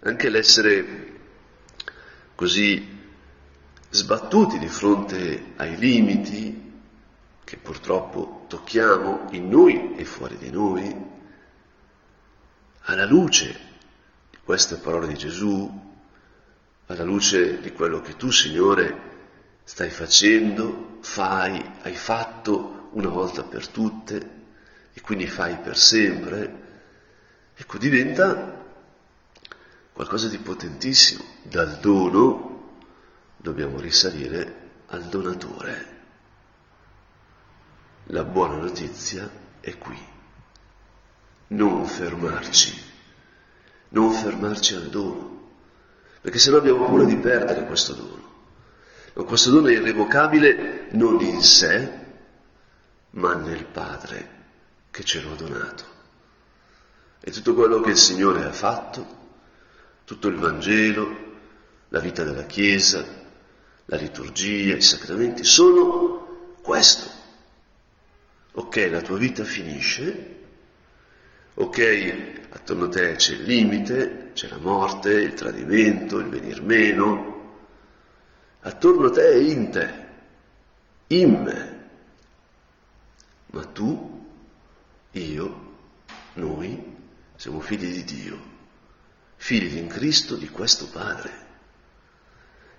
anche 0.01 0.29
l'essere 0.29 1.21
così 2.35 2.97
sbattuti 3.91 4.59
di 4.59 4.69
fronte 4.69 5.53
ai 5.57 5.77
limiti 5.77 6.67
che 7.43 7.57
purtroppo 7.57 8.45
tocchiamo 8.49 9.29
in 9.31 9.49
noi 9.49 9.97
e 9.97 10.05
fuori 10.05 10.37
di 10.37 10.51
noi, 10.51 10.95
alla 12.83 13.07
luce 13.07 13.59
di 14.31 14.39
queste 14.45 14.77
parole 14.77 15.09
di 15.09 15.17
Gesù, 15.17 15.88
alla 16.89 17.05
luce 17.05 17.61
di 17.61 17.73
quello 17.73 18.01
che 18.01 18.17
tu, 18.17 18.31
Signore, 18.31 19.07
stai 19.65 19.91
facendo, 19.91 20.99
fai, 21.01 21.63
hai 21.83 21.95
fatto 21.95 22.89
una 22.93 23.09
volta 23.09 23.43
per 23.43 23.69
tutte, 23.69 24.37
e 24.95 25.01
quindi 25.01 25.27
fai 25.27 25.59
per 25.59 25.77
sempre, 25.77 26.67
ecco 27.55 27.79
diventa 27.79 28.65
qualcosa 29.93 30.29
di 30.29 30.39
potentissimo. 30.39 31.23
Dal 31.43 31.79
dono 31.79 32.79
dobbiamo 33.37 33.79
risalire 33.79 34.71
al 34.87 35.05
donatore. 35.05 35.97
La 38.05 38.25
buona 38.25 38.57
notizia 38.57 39.31
è 39.61 39.77
qui. 39.77 39.99
Non 41.49 41.87
fermarci, 41.87 42.83
non 43.91 44.13
fermarci 44.13 44.75
al 44.75 44.89
dono, 44.89 45.38
perché 46.21 46.39
se 46.39 46.51
no 46.51 46.57
abbiamo 46.57 46.85
paura 46.85 47.05
di 47.05 47.17
perdere 47.17 47.65
questo 47.67 47.95
dono. 47.95 48.27
Ma 49.15 49.25
questo 49.25 49.51
dono 49.51 49.69
è 49.69 49.73
irrevocabile 49.73 50.89
non 50.93 51.21
in 51.21 51.43
sé, 51.43 51.91
ma 53.11 53.35
nel 53.35 53.65
Padre 53.65 54.37
che 54.91 55.05
ce 55.05 55.23
l'ha 55.23 55.35
donato. 55.35 55.85
E 57.21 57.31
tutto 57.31 57.55
quello 57.55 57.81
che 57.81 57.91
il 57.91 57.97
Signore 57.97 58.45
ha 58.45 58.53
fatto, 58.53 59.17
tutto 60.05 60.29
il 60.29 60.37
Vangelo, 60.37 61.27
la 61.89 62.01
vita 62.01 62.23
della 62.23 62.47
Chiesa, 62.47 63.05
la 63.87 63.97
liturgia, 63.97 64.77
i 64.77 64.83
sacramenti, 64.83 65.45
sono 65.45 66.55
questo. 66.63 67.11
Ok, 68.53 68.89
la 68.91 69.01
tua 69.01 69.17
vita 69.19 69.45
finisce, 69.45 70.38
ok, 71.61 72.47
attorno 72.51 72.85
a 72.85 72.89
te 72.89 73.17
c'è 73.17 73.35
il 73.35 73.43
limite, 73.43 74.31
c'è 74.33 74.49
la 74.49 74.59
morte, 74.59 75.11
il 75.11 75.35
tradimento, 75.35 76.19
il 76.19 76.29
venir 76.29 76.63
meno, 76.63 77.57
attorno 78.61 79.07
a 79.07 79.11
te 79.11 79.29
è 79.29 79.37
in 79.37 79.71
te, 79.71 80.07
in 81.09 81.43
me, 81.43 81.89
ma 83.47 83.65
tu, 83.65 84.27
io, 85.11 85.73
noi 86.35 86.97
siamo 87.35 87.59
figli 87.59 87.93
di 87.93 88.05
Dio, 88.05 88.41
figli 89.35 89.79
in 89.79 89.89
Cristo 89.89 90.37
di 90.37 90.49
questo 90.49 90.89
Padre. 90.89 91.47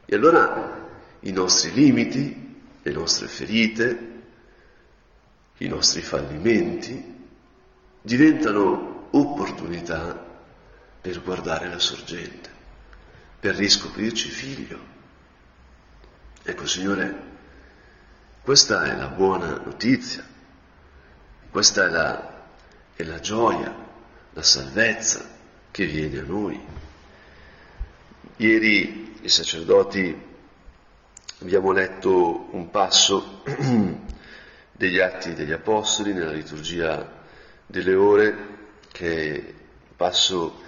E 0.05 0.15
allora 0.15 0.87
i 1.21 1.31
nostri 1.31 1.73
limiti, 1.73 2.61
le 2.81 2.91
nostre 2.93 3.27
ferite, 3.27 4.07
i 5.57 5.67
nostri 5.67 6.01
fallimenti 6.01 7.17
diventano 8.01 9.07
opportunità 9.11 10.27
per 11.01 11.21
guardare 11.21 11.69
la 11.69 11.79
sorgente, 11.79 12.49
per 13.39 13.55
riscoprirci 13.55 14.29
figlio. 14.29 14.97
Ecco, 16.43 16.65
Signore, 16.65 17.27
questa 18.41 18.83
è 18.85 18.95
la 18.95 19.07
buona 19.07 19.61
notizia, 19.63 20.25
questa 21.49 21.85
è 21.85 21.89
la, 21.89 22.43
è 22.95 23.03
la 23.03 23.19
gioia, 23.19 23.73
la 24.33 24.43
salvezza 24.43 25.25
che 25.71 25.85
viene 25.85 26.19
a 26.19 26.23
noi. 26.23 26.59
Ieri 28.37 29.17
i 29.21 29.29
sacerdoti 29.29 30.27
abbiamo 31.41 31.71
letto 31.71 32.47
un 32.51 32.69
passo 32.69 33.43
degli 34.71 34.99
Atti 34.99 35.33
degli 35.33 35.51
Apostoli 35.51 36.13
nella 36.13 36.31
liturgia 36.31 37.18
delle 37.69 37.93
ore, 37.93 38.47
che 38.91 39.31
è 39.31 39.37
un 39.37 39.95
passo 39.95 40.63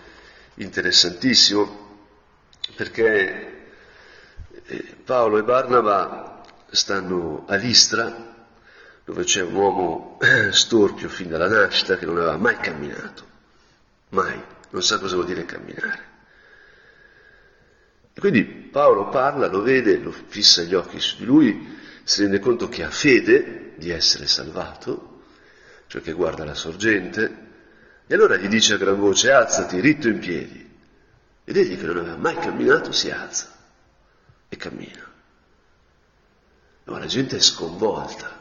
interessantissimo, 0.56 2.00
perché 2.76 3.72
eh, 4.66 4.96
Paolo 5.04 5.40
e 5.40 5.44
Barnaba 5.44 6.44
stanno 6.70 7.46
a 7.48 7.56
Listra, 7.56 8.36
dove 9.04 9.24
c'è 9.24 9.42
un 9.42 9.56
uomo 9.56 10.20
storpio 10.52 11.10
fin 11.10 11.30
dalla 11.30 11.48
nascita 11.48 11.98
che 11.98 12.06
non 12.06 12.18
aveva 12.18 12.38
mai 12.38 12.58
camminato, 12.58 13.26
mai, 14.10 14.40
non 14.70 14.84
sa 14.84 15.00
cosa 15.00 15.16
vuol 15.16 15.26
dire 15.26 15.44
camminare. 15.44 16.10
Quindi 18.14 18.44
Paolo 18.44 19.10
parla, 19.10 19.48
lo 19.48 19.64
vede, 19.64 19.98
lo 19.98 20.12
fissa 20.12 20.62
gli 20.62 20.76
occhi 20.76 21.00
su 21.00 21.18
di 21.18 21.26
lui, 21.26 21.80
si 22.04 22.22
rende 22.22 22.38
conto 22.38 22.70
che 22.70 22.84
ha 22.84 22.92
fede 22.92 23.74
di 23.78 23.90
essere 23.90 24.28
salvato, 24.28 25.11
cioè 25.92 26.02
che 26.02 26.14
guarda 26.14 26.46
la 26.46 26.54
sorgente, 26.54 27.38
e 28.08 28.14
allora 28.14 28.38
gli 28.38 28.48
dice 28.48 28.76
a 28.76 28.78
gran 28.78 28.98
voce 28.98 29.30
alzati, 29.30 29.82
ritto 29.82 30.08
in 30.08 30.20
piedi. 30.20 30.70
Ed 31.44 31.58
egli 31.58 31.78
che 31.78 31.86
non 31.86 31.98
aveva 31.98 32.16
mai 32.16 32.36
camminato 32.36 32.94
si 32.94 33.12
alza 33.12 33.52
e 34.48 34.56
cammina. 34.56 35.06
Ma 36.86 36.98
la 36.98 37.08
gente 37.08 37.36
è 37.36 37.40
sconvolta, 37.42 38.32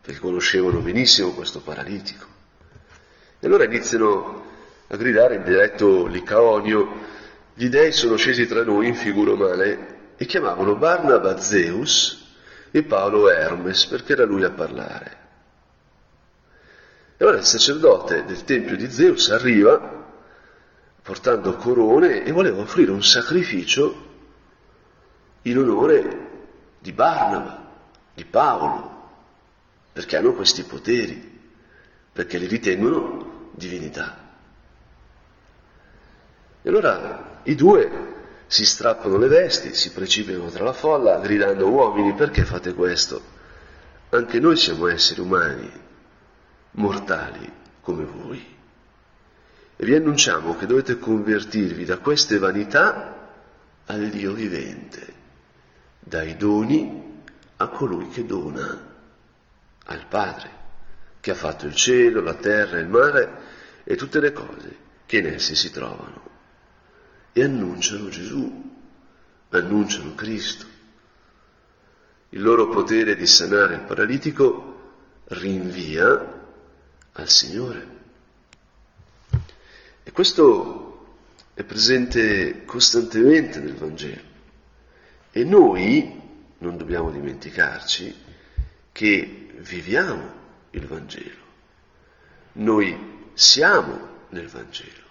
perché 0.00 0.20
conoscevano 0.20 0.78
benissimo 0.78 1.32
questo 1.32 1.58
paralitico. 1.58 2.24
E 3.40 3.46
allora 3.48 3.64
iniziano 3.64 4.44
a 4.86 4.96
gridare 4.96 5.34
in 5.34 5.42
dialetto 5.42 6.06
licaonio, 6.06 6.88
gli 7.54 7.68
dei 7.68 7.90
sono 7.90 8.14
scesi 8.14 8.46
tra 8.46 8.62
noi 8.62 8.86
in 8.86 8.94
figura 8.94 9.32
umane 9.32 10.14
e 10.16 10.24
chiamavano 10.24 10.76
Barnaba 10.76 11.36
Zeus 11.40 12.28
e 12.70 12.84
Paolo 12.84 13.28
Hermes 13.28 13.86
perché 13.86 14.12
era 14.12 14.24
lui 14.24 14.44
a 14.44 14.50
parlare. 14.50 15.19
E 17.20 17.24
ora 17.26 17.36
il 17.36 17.44
sacerdote 17.44 18.24
del 18.24 18.44
tempio 18.44 18.74
di 18.78 18.90
Zeus 18.90 19.28
arriva 19.28 20.06
portando 21.02 21.54
corone 21.56 22.24
e 22.24 22.32
voleva 22.32 22.62
offrire 22.62 22.92
un 22.92 23.04
sacrificio 23.04 24.06
in 25.42 25.58
onore 25.58 26.28
di 26.78 26.92
Barnaba, 26.92 27.72
di 28.14 28.24
Paolo, 28.24 29.08
perché 29.92 30.16
hanno 30.16 30.32
questi 30.32 30.62
poteri, 30.62 31.38
perché 32.10 32.38
li 32.38 32.46
ritengono 32.46 33.50
divinità. 33.52 34.16
E 36.62 36.68
allora 36.70 37.40
i 37.42 37.54
due 37.54 38.14
si 38.46 38.64
strappano 38.64 39.18
le 39.18 39.28
vesti, 39.28 39.74
si 39.74 39.92
precipitano 39.92 40.48
tra 40.48 40.64
la 40.64 40.72
folla, 40.72 41.18
gridando 41.18 41.68
uomini 41.68 42.14
perché 42.14 42.46
fate 42.46 42.72
questo? 42.72 43.20
Anche 44.08 44.40
noi 44.40 44.56
siamo 44.56 44.86
esseri 44.86 45.20
umani, 45.20 45.88
mortali 46.72 47.50
come 47.80 48.04
voi. 48.04 48.56
E 49.76 49.84
vi 49.84 49.94
annunciamo 49.94 50.56
che 50.56 50.66
dovete 50.66 50.98
convertirvi 50.98 51.84
da 51.84 51.98
queste 51.98 52.38
vanità 52.38 53.28
al 53.86 54.08
Dio 54.08 54.32
vivente, 54.32 55.14
dai 55.98 56.36
doni 56.36 57.22
a 57.56 57.68
colui 57.68 58.08
che 58.08 58.26
dona, 58.26 58.88
al 59.84 60.06
Padre, 60.06 60.50
che 61.20 61.30
ha 61.30 61.34
fatto 61.34 61.66
il 61.66 61.74
cielo, 61.74 62.20
la 62.20 62.34
terra, 62.34 62.78
il 62.78 62.88
mare 62.88 63.38
e 63.84 63.96
tutte 63.96 64.20
le 64.20 64.32
cose 64.32 64.76
che 65.06 65.18
in 65.18 65.26
essi 65.26 65.54
si 65.54 65.70
trovano 65.70 66.28
e 67.32 67.44
annunciano 67.44 68.08
Gesù, 68.08 68.70
annunciano 69.50 70.14
Cristo. 70.14 70.66
Il 72.30 72.42
loro 72.42 72.68
potere 72.68 73.16
di 73.16 73.26
sanare 73.26 73.74
il 73.74 73.80
paralitico 73.80 74.78
rinvia 75.24 76.39
al 77.12 77.28
Signore. 77.28 77.98
E 80.02 80.12
questo 80.12 81.16
è 81.54 81.62
presente 81.64 82.64
costantemente 82.64 83.60
nel 83.60 83.74
Vangelo. 83.74 84.28
E 85.30 85.44
noi 85.44 86.20
non 86.58 86.76
dobbiamo 86.76 87.10
dimenticarci 87.10 88.14
che 88.92 89.52
viviamo 89.58 90.32
il 90.70 90.86
Vangelo. 90.86 91.48
Noi 92.52 93.28
siamo 93.34 94.08
nel 94.30 94.48
Vangelo. 94.48 95.08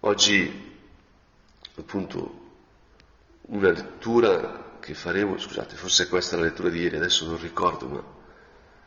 Oggi, 0.00 0.76
appunto, 1.76 2.40
una 3.42 3.70
lettura 3.70 4.78
che 4.80 4.94
faremo, 4.94 5.38
scusate, 5.38 5.76
forse 5.76 6.08
questa 6.08 6.34
è 6.34 6.38
la 6.40 6.46
lettura 6.46 6.68
di 6.70 6.80
ieri, 6.80 6.96
adesso 6.96 7.24
non 7.26 7.40
ricordo, 7.40 7.86
ma 7.88 8.20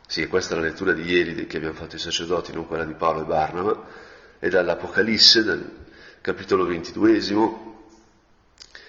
sì, 0.08 0.28
questa 0.28 0.54
è 0.54 0.58
la 0.58 0.64
lettura 0.64 0.94
di 0.94 1.04
ieri 1.04 1.48
che 1.48 1.58
abbiamo 1.58 1.76
fatto 1.76 1.96
i 1.96 2.00
sacerdoti, 2.00 2.54
non 2.54 2.68
quella 2.68 2.86
di 2.86 2.94
Paolo 2.94 3.22
e 3.22 3.26
Barnaba, 3.26 3.86
è 4.40 4.50
dall'Apocalisse, 4.50 5.44
dal 5.44 5.72
capitolo 6.22 6.66
ventiduesimo, 6.66 7.74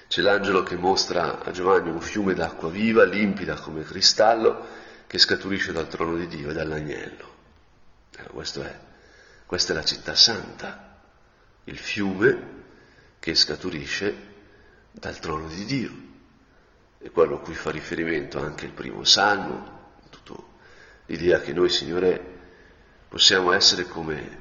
c'è 0.08 0.20
l'angelo 0.20 0.62
che 0.62 0.76
mostra 0.76 1.42
a 1.42 1.50
Giovanni 1.50 1.90
un 1.90 2.00
fiume 2.00 2.34
d'acqua 2.34 2.70
viva, 2.70 3.04
limpida 3.04 3.54
come 3.54 3.82
cristallo, 3.82 4.84
che 5.06 5.18
scaturisce 5.18 5.72
dal 5.72 5.88
trono 5.88 6.16
di 6.16 6.26
Dio 6.26 6.50
e 6.50 6.52
dall'agnello. 6.52 7.34
Allora, 8.18 8.68
è, 8.68 8.78
questa 9.46 9.72
è 9.72 9.76
la 9.76 9.84
città 9.84 10.14
santa 10.14 10.86
il 11.64 11.78
fiume 11.78 12.54
che 13.18 13.34
scaturisce 13.34 14.14
dal 14.92 15.18
trono 15.18 15.48
di 15.48 15.64
Dio. 15.64 15.92
È 16.98 17.10
quello 17.10 17.36
a 17.36 17.40
cui 17.40 17.54
fa 17.54 17.70
riferimento 17.70 18.40
anche 18.40 18.66
il 18.66 18.72
primo 18.72 19.04
salmo, 19.04 19.75
l'idea 21.06 21.40
che 21.40 21.52
noi, 21.52 21.68
Signore, 21.68 22.34
possiamo 23.08 23.52
essere 23.52 23.84
come, 23.84 24.38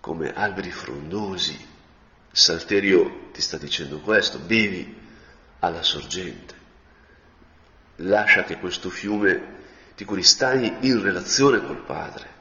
come 0.00 0.32
alberi 0.32 0.70
frondosi. 0.70 1.54
Il 1.54 2.38
Salterio 2.38 3.28
ti 3.32 3.40
sta 3.40 3.56
dicendo 3.56 4.00
questo, 4.00 4.38
bevi 4.38 4.94
alla 5.60 5.82
sorgente. 5.82 6.54
Lascia 7.96 8.44
che 8.44 8.58
questo 8.58 8.90
fiume 8.90 9.54
di 9.96 10.04
cui 10.04 10.22
stai 10.22 10.76
in 10.80 11.02
relazione 11.02 11.64
col 11.64 11.82
Padre 11.82 12.34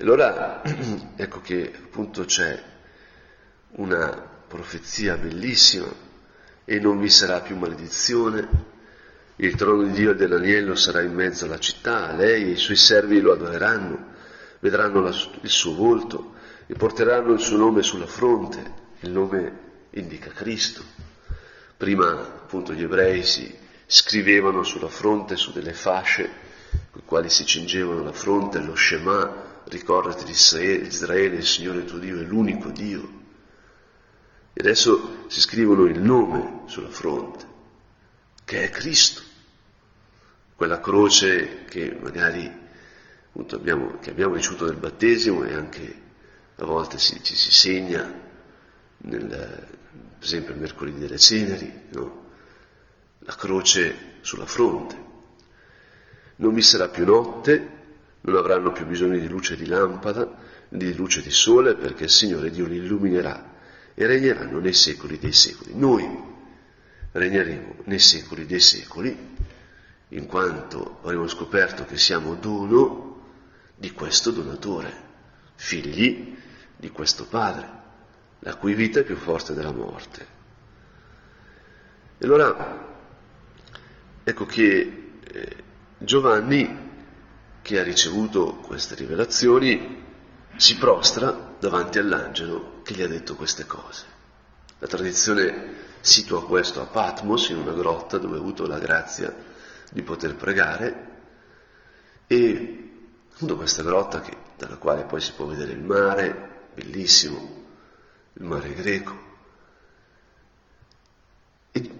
e 0.00 0.02
allora 0.02 0.62
ecco 1.14 1.42
che 1.42 1.70
appunto 1.76 2.24
c'è 2.24 2.58
una 3.72 4.08
profezia 4.48 5.18
bellissima 5.18 5.92
e 6.64 6.80
non 6.80 6.98
vi 6.98 7.10
sarà 7.10 7.42
più 7.42 7.58
maledizione, 7.58 8.48
Il 9.42 9.54
trono 9.54 9.84
di 9.84 9.92
Dio 9.92 10.10
e 10.10 10.16
dell'agnello 10.16 10.74
sarà 10.74 11.00
in 11.00 11.14
mezzo 11.14 11.46
alla 11.46 11.58
città, 11.58 12.12
lei 12.12 12.44
e 12.44 12.50
i 12.50 12.56
suoi 12.56 12.76
servi 12.76 13.22
lo 13.22 13.32
adoreranno, 13.32 14.08
vedranno 14.58 15.00
la, 15.00 15.16
il 15.40 15.48
suo 15.48 15.74
volto 15.74 16.34
e 16.66 16.74
porteranno 16.74 17.32
il 17.32 17.40
suo 17.40 17.56
nome 17.56 17.82
sulla 17.82 18.06
fronte. 18.06 18.78
Il 19.00 19.12
nome 19.12 19.86
indica 19.92 20.28
Cristo. 20.28 20.82
Prima 21.74 22.10
appunto 22.20 22.74
gli 22.74 22.82
ebrei 22.82 23.22
si 23.22 23.50
scrivevano 23.86 24.62
sulla 24.62 24.90
fronte 24.90 25.36
su 25.36 25.52
delle 25.52 25.72
fasce 25.72 26.28
con 26.90 27.00
le 27.00 27.06
quali 27.06 27.30
si 27.30 27.46
cingevano 27.46 28.02
la 28.02 28.12
fronte, 28.12 28.60
lo 28.60 28.76
Shema, 28.76 29.62
ricordati 29.68 30.24
di 30.24 30.32
Israele, 30.32 30.86
Israele, 30.86 31.36
il 31.36 31.46
Signore 31.46 31.86
tuo 31.86 31.96
Dio 31.96 32.20
è 32.20 32.24
l'unico 32.24 32.68
Dio. 32.68 33.08
E 34.52 34.60
adesso 34.60 35.24
si 35.28 35.40
scrivono 35.40 35.86
il 35.86 35.98
nome 35.98 36.64
sulla 36.66 36.90
fronte, 36.90 37.46
che 38.44 38.64
è 38.64 38.68
Cristo 38.68 39.28
quella 40.60 40.78
croce 40.78 41.64
che 41.64 41.96
magari 42.02 42.46
appunto, 43.28 43.56
abbiamo, 43.56 43.96
che 43.98 44.10
abbiamo 44.10 44.34
ricevuto 44.34 44.66
nel 44.66 44.76
battesimo 44.76 45.42
e 45.44 45.54
anche 45.54 46.00
a 46.56 46.66
volte 46.66 46.98
si, 46.98 47.18
ci 47.22 47.34
si 47.34 47.50
segna, 47.50 48.04
nel, 48.98 49.26
per 49.26 50.22
esempio 50.22 50.52
il 50.52 50.60
mercoledì 50.60 50.98
delle 50.98 51.16
ceneri, 51.16 51.84
no? 51.92 52.26
la 53.20 53.34
croce 53.36 54.18
sulla 54.20 54.44
fronte. 54.44 54.96
Non 56.36 56.52
vi 56.52 56.60
sarà 56.60 56.88
più 56.88 57.06
notte, 57.06 57.68
non 58.20 58.36
avranno 58.36 58.70
più 58.72 58.84
bisogno 58.84 59.18
di 59.18 59.28
luce 59.28 59.56
di 59.56 59.64
lampada, 59.64 60.30
di 60.68 60.94
luce 60.94 61.22
di 61.22 61.30
sole, 61.30 61.74
perché 61.74 62.04
il 62.04 62.10
Signore 62.10 62.50
Dio 62.50 62.66
li 62.66 62.76
illuminerà 62.76 63.54
e 63.94 64.06
regneranno 64.06 64.60
nei 64.60 64.74
secoli 64.74 65.18
dei 65.18 65.32
secoli. 65.32 65.74
Noi 65.74 66.06
regneremo 67.12 67.76
nei 67.84 67.98
secoli 67.98 68.44
dei 68.44 68.60
secoli 68.60 69.38
in 70.10 70.26
quanto 70.26 70.98
avremo 71.02 71.28
scoperto 71.28 71.84
che 71.84 71.96
siamo 71.96 72.34
dono 72.34 73.08
di 73.76 73.92
questo 73.92 74.30
donatore, 74.30 75.08
figli 75.54 76.36
di 76.76 76.90
questo 76.90 77.26
Padre, 77.26 77.78
la 78.40 78.56
cui 78.56 78.74
vita 78.74 79.00
è 79.00 79.04
più 79.04 79.16
forte 79.16 79.54
della 79.54 79.72
morte. 79.72 80.38
E 82.18 82.26
allora 82.26 82.88
ecco 84.24 84.46
che 84.46 85.12
eh, 85.22 85.56
Giovanni, 85.98 86.88
che 87.62 87.78
ha 87.78 87.82
ricevuto 87.82 88.56
queste 88.56 88.94
rivelazioni, 88.94 90.02
si 90.56 90.76
prostra 90.76 91.54
davanti 91.58 91.98
all'angelo 91.98 92.80
che 92.82 92.94
gli 92.94 93.02
ha 93.02 93.08
detto 93.08 93.36
queste 93.36 93.64
cose. 93.64 94.04
La 94.78 94.86
tradizione 94.86 95.88
situa 96.00 96.44
questo 96.44 96.80
a 96.80 96.86
Patmos, 96.86 97.50
in 97.50 97.58
una 97.58 97.72
grotta 97.72 98.18
dove 98.18 98.36
ha 98.36 98.40
avuto 98.40 98.66
la 98.66 98.78
grazia 98.78 99.48
di 99.90 100.02
poter 100.02 100.36
pregare 100.36 101.08
e 102.26 102.90
appunto 103.32 103.56
questa 103.56 103.82
grotta 103.82 104.20
che, 104.20 104.36
dalla 104.56 104.76
quale 104.76 105.04
poi 105.04 105.20
si 105.20 105.32
può 105.32 105.46
vedere 105.46 105.72
il 105.72 105.82
mare, 105.82 106.68
bellissimo, 106.74 107.64
il 108.34 108.44
mare 108.44 108.72
greco. 108.74 109.28
E 111.72 111.90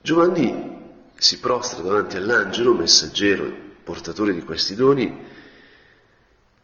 Giovanni 0.00 0.78
si 1.16 1.38
prostra 1.40 1.82
davanti 1.82 2.16
all'angelo, 2.16 2.72
messaggero, 2.74 3.52
portatore 3.84 4.32
di 4.32 4.42
questi 4.42 4.74
doni, 4.74 5.26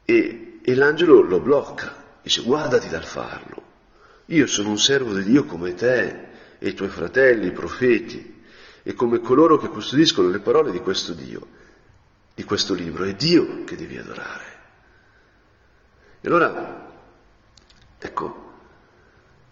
e, 0.05 0.61
e 0.63 0.75
l'angelo 0.75 1.21
lo 1.21 1.41
blocca, 1.41 2.05
dice 2.23 2.43
guardati 2.43 2.89
dal 2.89 3.05
farlo, 3.05 3.63
io 4.27 4.47
sono 4.47 4.71
un 4.71 4.79
servo 4.79 5.13
di 5.13 5.25
Dio 5.25 5.45
come 5.45 5.75
te 5.75 6.25
e 6.59 6.69
i 6.69 6.75
tuoi 6.75 6.89
fratelli, 6.89 7.49
i 7.49 7.53
profeti, 7.53 8.36
e 8.89 8.95
come 8.95 9.19
coloro 9.19 9.59
che 9.59 9.67
custodiscono 9.67 10.29
le 10.29 10.39
parole 10.39 10.71
di 10.71 10.79
questo 10.79 11.13
Dio, 11.13 11.45
di 12.33 12.45
questo 12.45 12.73
libro. 12.73 13.03
È 13.03 13.15
Dio 13.17 13.65
che 13.65 13.75
devi 13.75 13.99
adorare. 13.99 14.45
E 16.21 16.29
allora, 16.29 16.89
ecco, 17.99 18.53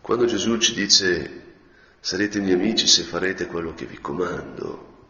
quando 0.01 0.27
Gesù 0.27 0.57
ci 0.59 0.73
dice 0.73 1.43
sarete 1.99 2.39
miei 2.39 2.55
amici 2.55 2.87
se 2.87 3.03
farete 3.03 3.47
quello 3.47 3.75
che 3.75 3.87
vi 3.87 3.99
comando, 3.99 5.09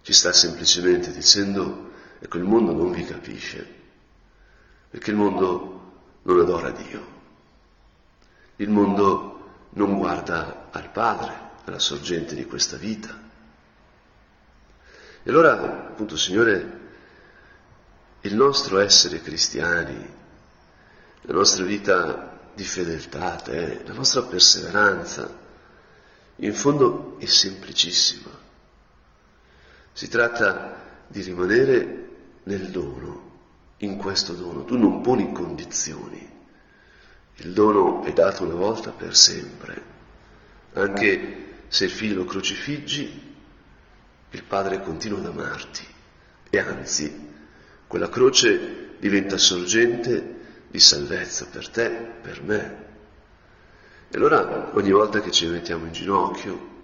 ci 0.00 0.14
sta 0.14 0.32
semplicemente 0.32 1.12
dicendo, 1.12 1.90
ecco, 2.18 2.38
il 2.38 2.44
mondo 2.44 2.72
non 2.72 2.90
vi 2.90 3.04
capisce, 3.04 3.66
perché 4.88 5.10
il 5.10 5.16
mondo 5.18 5.92
non 6.22 6.40
adora 6.40 6.70
Dio, 6.70 7.06
il 8.56 8.70
mondo 8.70 9.66
non 9.74 9.98
guarda 9.98 10.68
al 10.70 10.90
Padre, 10.90 11.47
alla 11.68 11.78
sorgente 11.78 12.34
di 12.34 12.44
questa 12.44 12.76
vita. 12.76 13.26
E 15.22 15.30
allora, 15.30 15.88
appunto, 15.88 16.16
Signore, 16.16 16.78
il 18.22 18.34
nostro 18.34 18.78
essere 18.78 19.20
cristiani, 19.20 20.16
la 21.22 21.32
nostra 21.32 21.64
vita 21.64 22.50
di 22.54 22.64
fedeltà 22.64 23.36
te, 23.36 23.82
la 23.84 23.92
nostra 23.92 24.22
perseveranza, 24.22 25.46
in 26.36 26.54
fondo 26.54 27.16
è 27.18 27.26
semplicissima. 27.26 28.30
Si 29.92 30.08
tratta 30.08 31.04
di 31.06 31.20
rimanere 31.22 32.08
nel 32.44 32.70
dono, 32.70 33.30
in 33.78 33.96
questo 33.96 34.32
dono. 34.32 34.64
Tu 34.64 34.76
non 34.76 35.00
poni 35.00 35.32
condizioni. 35.32 36.36
Il 37.36 37.52
dono 37.52 38.02
è 38.04 38.12
dato 38.12 38.44
una 38.44 38.54
volta 38.54 38.90
per 38.90 39.16
sempre. 39.16 39.96
Anche 40.74 41.47
se 41.68 41.84
il 41.84 41.90
figlio 41.90 42.16
lo 42.16 42.24
crocifiggi, 42.24 43.26
il 44.30 44.42
padre 44.44 44.82
continua 44.82 45.18
ad 45.18 45.26
amarti 45.26 45.86
e 46.50 46.58
anzi 46.58 47.26
quella 47.86 48.08
croce 48.08 48.96
diventa 48.98 49.38
sorgente 49.38 50.36
di 50.68 50.80
salvezza 50.80 51.46
per 51.50 51.68
te, 51.68 51.88
per 52.20 52.42
me. 52.42 52.86
E 54.10 54.16
allora 54.16 54.70
ogni 54.74 54.90
volta 54.90 55.20
che 55.20 55.30
ci 55.30 55.46
mettiamo 55.46 55.86
in 55.86 55.92
ginocchio, 55.92 56.76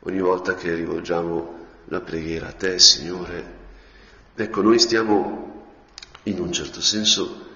ogni 0.00 0.20
volta 0.20 0.54
che 0.54 0.74
rivolgiamo 0.74 1.62
la 1.86 2.00
preghiera 2.00 2.48
a 2.48 2.52
te, 2.52 2.78
Signore, 2.78 3.62
ecco, 4.34 4.62
noi 4.62 4.78
stiamo 4.78 5.52
in 6.24 6.40
un 6.40 6.52
certo 6.52 6.80
senso 6.80 7.46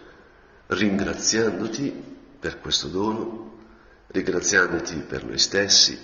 ringraziandoti 0.66 2.04
per 2.38 2.60
questo 2.60 2.88
dono, 2.88 3.56
ringraziandoti 4.08 4.96
per 4.96 5.24
noi 5.24 5.38
stessi, 5.38 5.98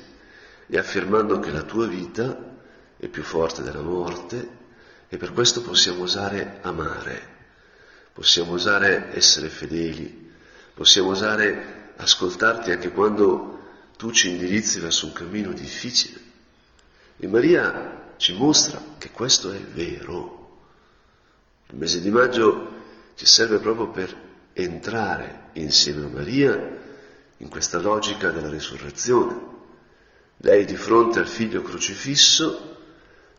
e 0.66 0.79
affermando 0.79 1.38
che 1.40 1.50
la 1.50 1.62
tua 1.62 1.87
vita 1.87 2.53
è 2.96 3.09
più 3.09 3.22
forte 3.22 3.62
della 3.62 3.83
morte 3.83 4.62
e 5.09 5.16
per 5.16 5.33
questo 5.33 5.62
possiamo 5.62 6.03
osare 6.03 6.59
amare, 6.62 7.29
possiamo 8.12 8.53
osare 8.53 9.14
essere 9.14 9.48
fedeli, 9.48 10.33
possiamo 10.72 11.11
osare 11.11 11.92
ascoltarti 11.96 12.70
anche 12.70 12.90
quando 12.90 13.61
tu 13.96 14.11
ci 14.11 14.31
indirizzi 14.31 14.81
verso 14.81 15.07
un 15.07 15.12
cammino 15.12 15.53
difficile. 15.53 16.20
E 17.16 17.27
Maria 17.29 18.14
ci 18.16 18.35
mostra 18.35 18.83
che 18.98 19.11
questo 19.11 19.53
è 19.53 19.61
vero. 19.61 20.42
Il 21.68 21.77
mese 21.77 22.00
di 22.00 22.11
maggio 22.11 22.72
ci 23.14 23.27
serve 23.27 23.59
proprio 23.59 23.90
per 23.90 24.16
entrare 24.53 25.50
insieme 25.53 26.07
a 26.07 26.09
Maria 26.09 26.83
in 27.37 27.48
questa 27.48 27.79
logica 27.79 28.31
della 28.31 28.48
risurrezione 28.48 29.54
lei 30.45 30.67
di 30.67 30.77
fronte 30.77 31.21
al 31.21 31.27
figlio 31.27 31.63
crocifisso, 31.63 32.77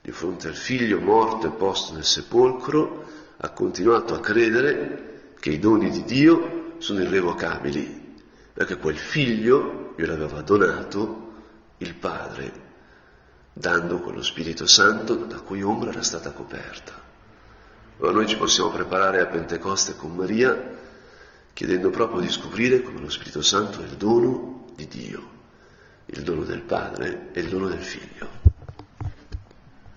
di 0.01 0.11
fronte 0.11 0.47
al 0.47 0.55
figlio 0.55 0.99
morto 0.99 1.45
e 1.45 1.51
posto 1.51 1.93
nel 1.93 2.03
sepolcro, 2.03 3.03
ha 3.37 3.49
continuato 3.49 4.15
a 4.15 4.19
credere 4.19 5.33
che 5.39 5.51
i 5.51 5.59
doni 5.59 5.91
di 5.91 6.03
Dio 6.03 6.73
sono 6.79 7.01
irrevocabili, 7.01 8.15
perché 8.53 8.77
quel 8.77 8.97
figlio 8.97 9.93
gliel'aveva 9.95 10.41
donato 10.41 11.33
il 11.77 11.93
Padre, 11.93 12.63
dando 13.53 13.99
quello 13.99 14.23
Spirito 14.23 14.65
Santo 14.65 15.13
da 15.13 15.41
cui 15.41 15.61
ombra 15.61 15.91
era 15.91 16.01
stata 16.01 16.31
coperta. 16.31 17.03
Allora 17.99 18.13
noi 18.13 18.27
ci 18.27 18.35
possiamo 18.35 18.71
preparare 18.71 19.21
a 19.21 19.27
Pentecoste 19.27 19.95
con 19.95 20.15
Maria, 20.15 20.75
chiedendo 21.53 21.91
proprio 21.91 22.19
di 22.19 22.31
scoprire 22.31 22.81
come 22.81 22.99
lo 22.99 23.09
Spirito 23.09 23.43
Santo 23.43 23.81
è 23.81 23.83
il 23.83 23.95
dono 23.95 24.65
di 24.75 24.87
Dio 24.87 25.34
il 26.07 26.21
dono 26.21 26.43
del 26.43 26.61
Padre 26.61 27.29
e 27.33 27.39
il 27.39 27.49
dono 27.49 27.67
del 27.67 27.81
Figlio. 27.81 28.34